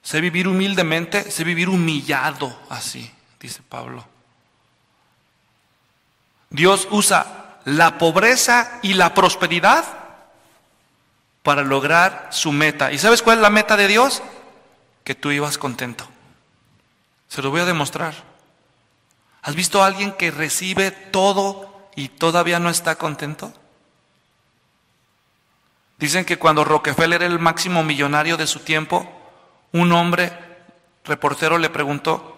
[0.00, 3.10] Sé vivir humildemente, sé vivir humillado, así,
[3.40, 4.06] dice Pablo.
[6.50, 9.84] Dios usa la pobreza y la prosperidad
[11.42, 12.92] para lograr su meta.
[12.92, 14.22] ¿Y sabes cuál es la meta de Dios?
[15.04, 16.08] Que tú ibas contento.
[17.28, 18.14] Se lo voy a demostrar.
[19.42, 23.52] ¿Has visto a alguien que recibe todo y todavía no está contento?
[25.98, 29.08] Dicen que cuando Rockefeller era el máximo millonario de su tiempo,
[29.72, 30.32] un hombre
[31.04, 32.35] reportero le preguntó,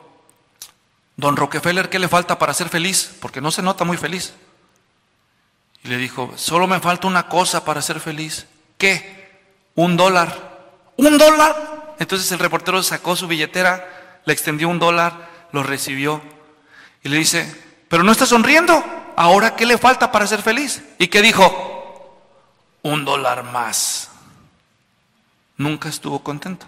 [1.19, 3.11] Don Rockefeller, ¿qué le falta para ser feliz?
[3.21, 4.35] Porque no se nota muy feliz.
[5.83, 8.47] Y le dijo, solo me falta una cosa para ser feliz.
[8.79, 9.41] ¿Qué?
[9.75, 10.71] Un dólar.
[10.97, 11.97] ¿Un dólar?
[11.99, 16.23] Entonces el reportero sacó su billetera, le extendió un dólar, lo recibió
[17.03, 17.53] y le dice,
[17.89, 18.85] pero no está sonriendo.
[19.17, 20.85] ¿Ahora qué le falta para ser feliz?
[20.99, 22.23] ¿Y qué dijo?
[22.83, 24.09] Un dólar más.
[25.57, 26.67] Nunca estuvo contento.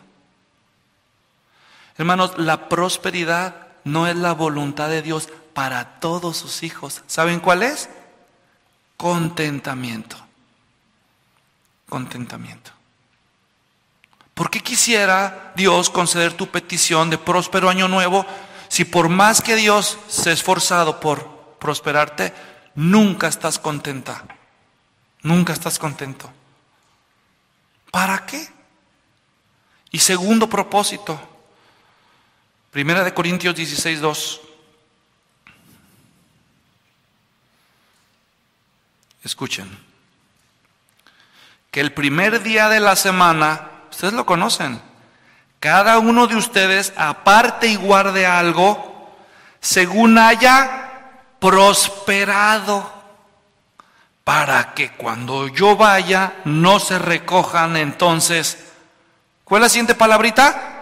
[1.96, 7.02] Hermanos, la prosperidad no es la voluntad de Dios para todos sus hijos.
[7.06, 7.88] ¿Saben cuál es?
[8.96, 10.16] Contentamiento.
[11.88, 12.70] Contentamiento.
[14.34, 18.24] ¿Por qué quisiera Dios conceder tu petición de próspero año nuevo
[18.68, 21.28] si por más que Dios se ha esforzado por
[21.58, 22.32] prosperarte,
[22.74, 24.24] nunca estás contenta?
[25.22, 26.30] Nunca estás contento.
[27.90, 28.48] ¿Para qué?
[29.90, 31.20] Y segundo propósito,
[32.70, 34.40] Primera de Corintios 16, 2.
[39.24, 39.90] Escuchen.
[41.70, 44.80] que el primer día de la semana, ustedes lo conocen,
[45.60, 49.14] cada uno de ustedes aparte y guarde algo
[49.60, 52.92] según haya prosperado,
[54.24, 58.72] para que cuando yo vaya no se recojan entonces,
[59.44, 60.79] ¿cuál es la siguiente palabrita?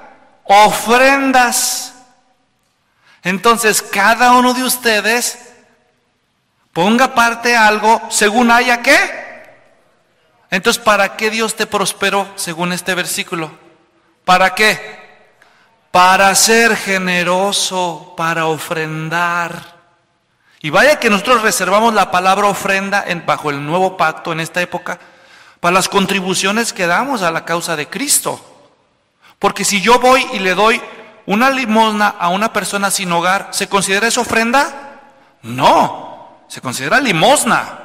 [0.48, 1.94] Ofrendas.
[3.22, 5.38] Entonces cada uno de ustedes
[6.72, 9.28] ponga parte algo según haya qué.
[10.50, 13.50] Entonces, ¿para qué Dios te prosperó según este versículo?
[14.24, 14.98] ¿Para qué?
[15.90, 19.76] Para ser generoso, para ofrendar.
[20.60, 24.62] Y vaya que nosotros reservamos la palabra ofrenda en, bajo el nuevo pacto en esta
[24.62, 24.98] época
[25.60, 28.57] para las contribuciones que damos a la causa de Cristo.
[29.38, 30.80] Porque si yo voy y le doy
[31.26, 35.00] una limosna a una persona sin hogar, ¿se considera esa ofrenda?
[35.42, 37.84] No, se considera limosna.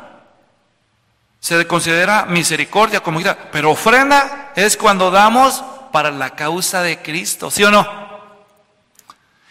[1.40, 3.52] Se considera misericordia, como quiera.
[3.52, 7.86] Pero ofrenda es cuando damos para la causa de Cristo, ¿sí o no?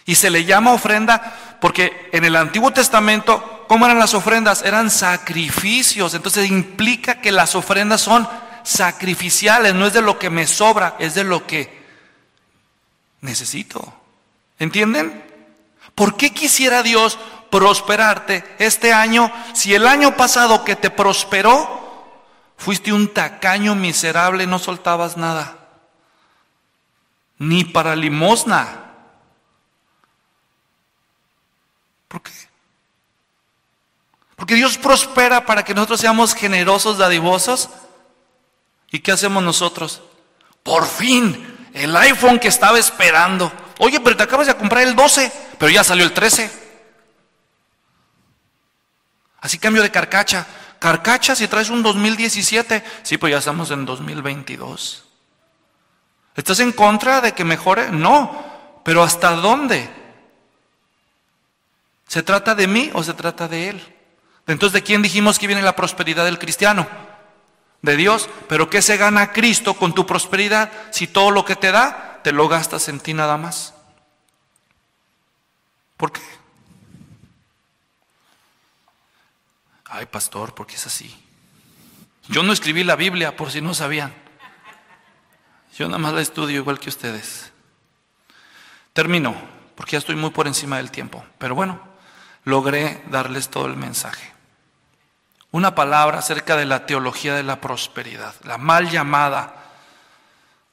[0.07, 4.63] Y se le llama ofrenda porque en el Antiguo Testamento, ¿cómo eran las ofrendas?
[4.63, 6.15] Eran sacrificios.
[6.15, 8.29] Entonces implica que las ofrendas son
[8.65, 11.82] sacrificiales, no es de lo que me sobra, es de lo que
[13.23, 13.95] necesito.
[14.59, 15.25] ¿Entienden?
[15.95, 17.19] ¿Por qué quisiera Dios
[17.51, 21.81] prosperarte este año si el año pasado que te prosperó
[22.57, 25.59] fuiste un tacaño miserable, no soltabas nada?
[27.39, 28.93] Ni para limosna.
[32.09, 32.31] ¿Por qué?
[34.37, 37.71] Porque Dios prospera para que nosotros seamos generosos, dadivosos.
[38.91, 40.03] ¿Y qué hacemos nosotros?
[40.63, 43.53] Por fin, el iPhone que estaba esperando.
[43.79, 46.51] Oye, pero te acabas de comprar el 12, pero ya salió el 13.
[49.41, 50.47] Así cambio de carcacha.
[50.79, 52.85] Carcacha si traes un 2017.
[53.03, 55.05] Sí, pues ya estamos en 2022.
[56.35, 57.91] ¿Estás en contra de que mejore?
[57.91, 58.45] No.
[58.85, 59.89] Pero ¿hasta dónde?
[62.07, 63.97] ¿Se trata de mí o se trata de Él?
[64.47, 66.87] Entonces, ¿de quién dijimos que viene la prosperidad del cristiano?
[67.83, 68.29] De Dios.
[68.49, 72.33] Pero ¿qué se gana Cristo con tu prosperidad si todo lo que te da te
[72.33, 73.75] lo gastas en ti nada más?
[75.97, 76.23] ¿Por qué?
[79.85, 81.15] Ay, pastor, ¿por qué es así?
[82.29, 84.15] Yo no escribí la Biblia por si no sabían.
[85.77, 87.53] Yo nada más la estudio igual que ustedes.
[88.93, 89.35] Termino,
[89.75, 91.25] porque ya estoy muy por encima del tiempo.
[91.39, 91.81] Pero bueno,
[92.45, 94.32] logré darles todo el mensaje.
[95.53, 99.55] Una palabra acerca de la teología de la prosperidad, la mal llamada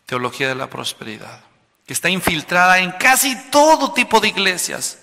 [0.06, 1.42] teología de la prosperidad,
[1.86, 5.00] que está infiltrada en casi todo tipo de iglesias.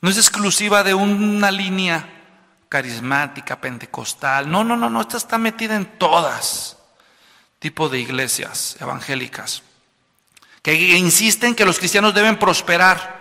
[0.00, 2.08] No es exclusiva de una línea
[2.68, 4.48] carismática, pentecostal.
[4.48, 6.76] No, no, no, no, esta está metida en todas
[7.58, 9.62] tipo de iglesias evangélicas
[10.62, 13.18] que insisten que los cristianos deben prosperar.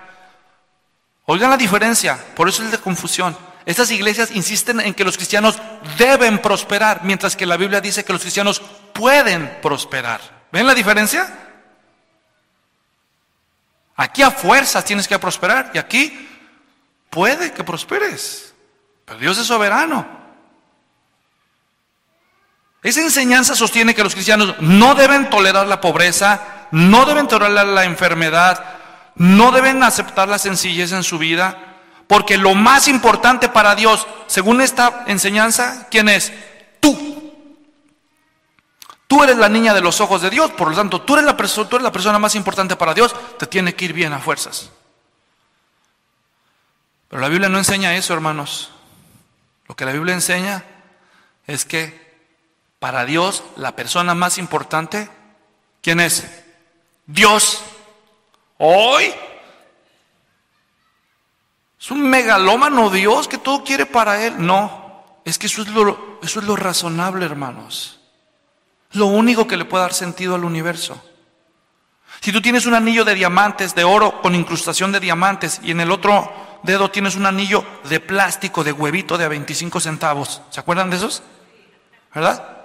[1.25, 3.37] Oigan la diferencia, por eso es de confusión.
[3.68, 5.59] Estas iglesias insisten en que los cristianos
[5.97, 8.61] deben prosperar, mientras que la Biblia dice que los cristianos
[8.93, 10.22] pueden prosperar.
[10.53, 11.28] ¿Ven la diferencia?
[13.97, 16.29] Aquí a fuerzas tienes que prosperar y aquí
[17.09, 18.54] puede que prosperes.
[19.04, 20.08] Pero Dios es soberano.
[22.82, 27.83] Esa enseñanza sostiene que los cristianos no deben tolerar la pobreza, no deben tolerar la
[27.83, 28.63] enfermedad,
[29.16, 31.66] no deben aceptar la sencillez en su vida,
[32.08, 36.32] porque lo más importante para Dios, según esta enseñanza, ¿quién es?
[36.79, 37.34] Tú.
[39.08, 41.36] Tú eres la niña de los ojos de Dios, por lo tanto, tú eres la,
[41.36, 44.70] tú eres la persona más importante para Dios, te tiene que ir bien a fuerzas.
[47.09, 48.71] Pero la Biblia no enseña eso, hermanos.
[49.67, 50.63] Lo que la Biblia enseña
[51.46, 52.08] es que
[52.79, 55.09] para Dios la persona más importante,
[55.82, 56.25] ¿quién es?
[57.05, 57.63] Dios.
[58.58, 59.13] Hoy
[61.79, 64.36] es un megalómano Dios que todo quiere para Él.
[64.37, 67.99] No, es que eso es lo, lo razonable, hermanos.
[68.93, 71.01] Lo único que le puede dar sentido al universo.
[72.21, 75.82] Si tú tienes un anillo de diamantes, de oro, con incrustación de diamantes, y en
[75.82, 76.32] el otro
[76.63, 80.97] dedo tienes un anillo de plástico, de huevito de a 25 centavos, ¿se acuerdan de
[80.97, 81.21] esos?
[82.13, 82.58] ¿Verdad?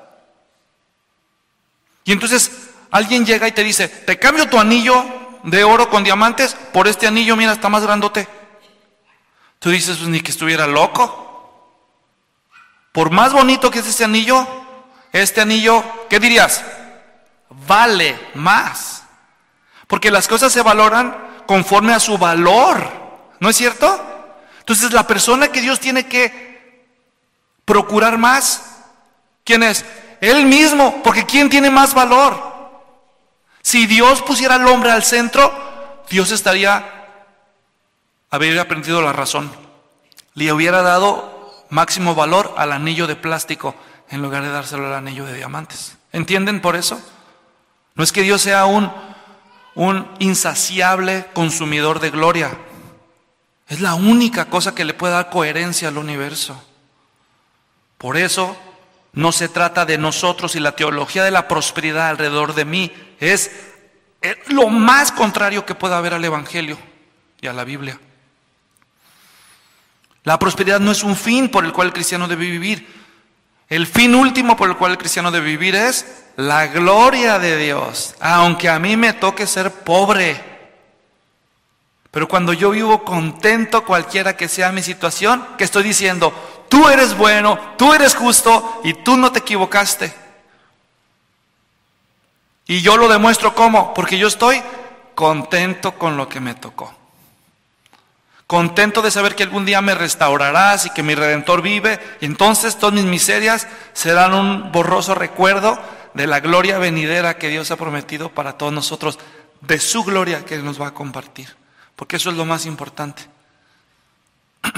[2.04, 5.04] Y entonces alguien llega y te dice, te cambio tu anillo
[5.44, 8.26] de oro con diamantes por este anillo, mira, está más grandote.
[9.62, 11.70] Tú dices, pues ni que estuviera loco.
[12.90, 14.44] Por más bonito que es este anillo,
[15.12, 16.64] este anillo, ¿qué dirías?
[17.48, 19.04] Vale más.
[19.86, 22.90] Porque las cosas se valoran conforme a su valor.
[23.38, 24.04] ¿No es cierto?
[24.58, 26.88] Entonces la persona que Dios tiene que
[27.64, 28.80] procurar más,
[29.44, 29.84] ¿quién es?
[30.20, 32.80] Él mismo, porque ¿quién tiene más valor?
[33.62, 37.01] Si Dios pusiera al hombre al centro, Dios estaría,
[38.32, 39.52] habría aprendido la razón.
[40.34, 43.76] Le hubiera dado máximo valor al anillo de plástico
[44.08, 45.98] en lugar de dárselo al anillo de diamantes.
[46.12, 47.00] ¿Entienden por eso?
[47.94, 48.90] No es que Dios sea un,
[49.74, 52.56] un insaciable consumidor de gloria.
[53.68, 56.60] Es la única cosa que le puede dar coherencia al universo.
[57.98, 58.56] Por eso
[59.12, 63.50] no se trata de nosotros y la teología de la prosperidad alrededor de mí es
[64.46, 66.78] lo más contrario que pueda haber al Evangelio
[67.42, 68.00] y a la Biblia.
[70.24, 72.86] La prosperidad no es un fin por el cual el cristiano debe vivir.
[73.68, 78.14] El fin último por el cual el cristiano debe vivir es la gloria de Dios,
[78.20, 80.52] aunque a mí me toque ser pobre.
[82.10, 86.32] Pero cuando yo vivo contento, cualquiera que sea mi situación, que estoy diciendo,
[86.68, 90.14] tú eres bueno, tú eres justo y tú no te equivocaste.
[92.66, 94.62] Y yo lo demuestro cómo, porque yo estoy
[95.14, 96.94] contento con lo que me tocó.
[98.52, 101.98] Contento de saber que algún día me restaurarás y que mi redentor vive.
[102.20, 105.80] Y entonces todas mis miserias serán un borroso recuerdo
[106.12, 109.18] de la gloria venidera que Dios ha prometido para todos nosotros,
[109.62, 111.56] de su gloria que nos va a compartir.
[111.96, 113.22] Porque eso es lo más importante.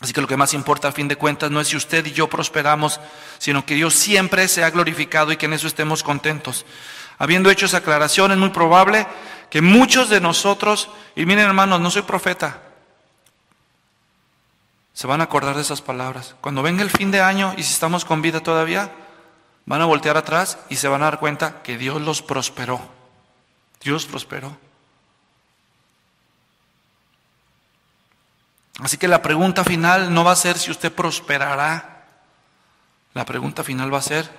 [0.00, 2.12] Así que lo que más importa a fin de cuentas no es si usted y
[2.12, 3.00] yo prosperamos,
[3.38, 6.64] sino que Dios siempre sea glorificado y que en eso estemos contentos.
[7.18, 9.08] Habiendo hecho esa aclaración, es muy probable
[9.50, 12.62] que muchos de nosotros, y miren hermanos, no soy profeta,
[14.96, 16.36] se van a acordar de esas palabras.
[16.40, 18.90] Cuando venga el fin de año y si estamos con vida todavía,
[19.66, 22.80] van a voltear atrás y se van a dar cuenta que Dios los prosperó.
[23.82, 24.56] Dios prosperó.
[28.80, 32.06] Así que la pregunta final no va a ser si usted prosperará.
[33.12, 34.30] La pregunta final va a ser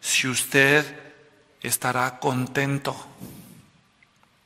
[0.00, 1.12] si usted
[1.60, 2.94] estará contento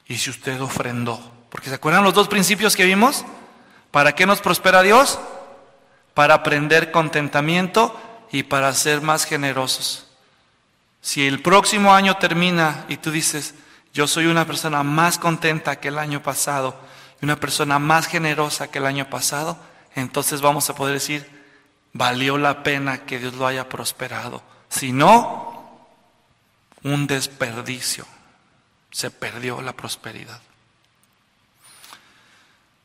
[0.07, 1.21] y si usted ofrendó.
[1.51, 3.27] Porque ¿se acuerdan los dos principios que vimos?
[3.91, 5.19] ¿Para qué nos prospera Dios?
[6.19, 7.97] Para aprender contentamiento
[8.33, 10.09] y para ser más generosos.
[11.01, 13.55] Si el próximo año termina y tú dices,
[13.95, 16.77] yo soy una persona más contenta que el año pasado,
[17.23, 19.61] y una persona más generosa que el año pasado,
[19.95, 21.25] entonces vamos a poder decir,
[21.93, 24.43] valió la pena que Dios lo haya prosperado.
[24.71, 25.87] Si no,
[26.83, 28.05] un desperdicio.
[28.91, 30.41] Se perdió la prosperidad.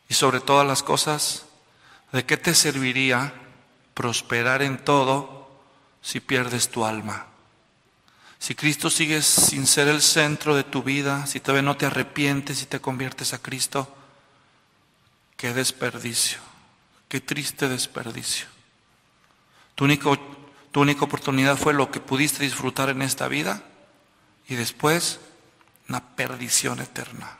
[0.07, 1.47] Y sobre todas las cosas,
[2.13, 3.33] ¿de qué te serviría
[3.93, 5.51] prosperar en todo
[6.01, 7.27] si pierdes tu alma?
[8.39, 12.61] Si Cristo sigue sin ser el centro de tu vida, si todavía no te arrepientes
[12.61, 13.93] y te conviertes a Cristo,
[15.43, 16.39] Qué desperdicio,
[17.09, 18.47] qué triste desperdicio.
[19.75, 20.17] Tu, único,
[20.71, 23.61] tu única oportunidad fue lo que pudiste disfrutar en esta vida
[24.47, 25.19] y después
[25.89, 27.37] una perdición eterna.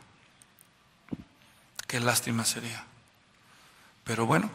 [1.86, 2.84] Qué lástima sería.
[4.04, 4.50] Pero bueno,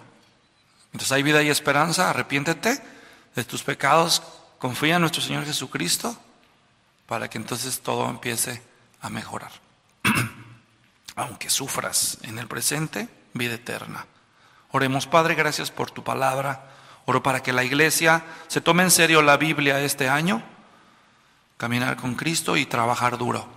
[0.91, 2.82] mientras hay vida y esperanza, arrepiéntete
[3.36, 4.22] de tus pecados,
[4.57, 6.18] confía en nuestro Señor Jesucristo
[7.06, 8.61] para que entonces todo empiece
[9.02, 9.52] a mejorar.
[11.16, 14.06] Aunque sufras en el presente, vida eterna.
[14.72, 16.70] Oremos, Padre, gracias por tu palabra.
[17.06, 20.44] Oro para que la iglesia se tome en serio la Biblia este año,
[21.57, 23.48] caminar con Cristo y trabajar duro.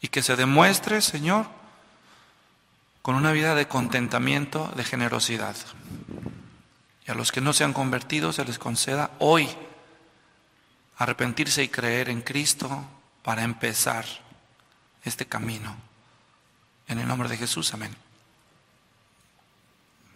[0.00, 1.46] Y que se demuestre, Señor,
[3.06, 5.54] con una vida de contentamiento, de generosidad.
[7.06, 9.48] Y a los que no se han convertido se les conceda hoy
[10.96, 12.84] arrepentirse y creer en Cristo
[13.22, 14.04] para empezar
[15.04, 15.76] este camino.
[16.88, 17.94] En el nombre de Jesús, amén.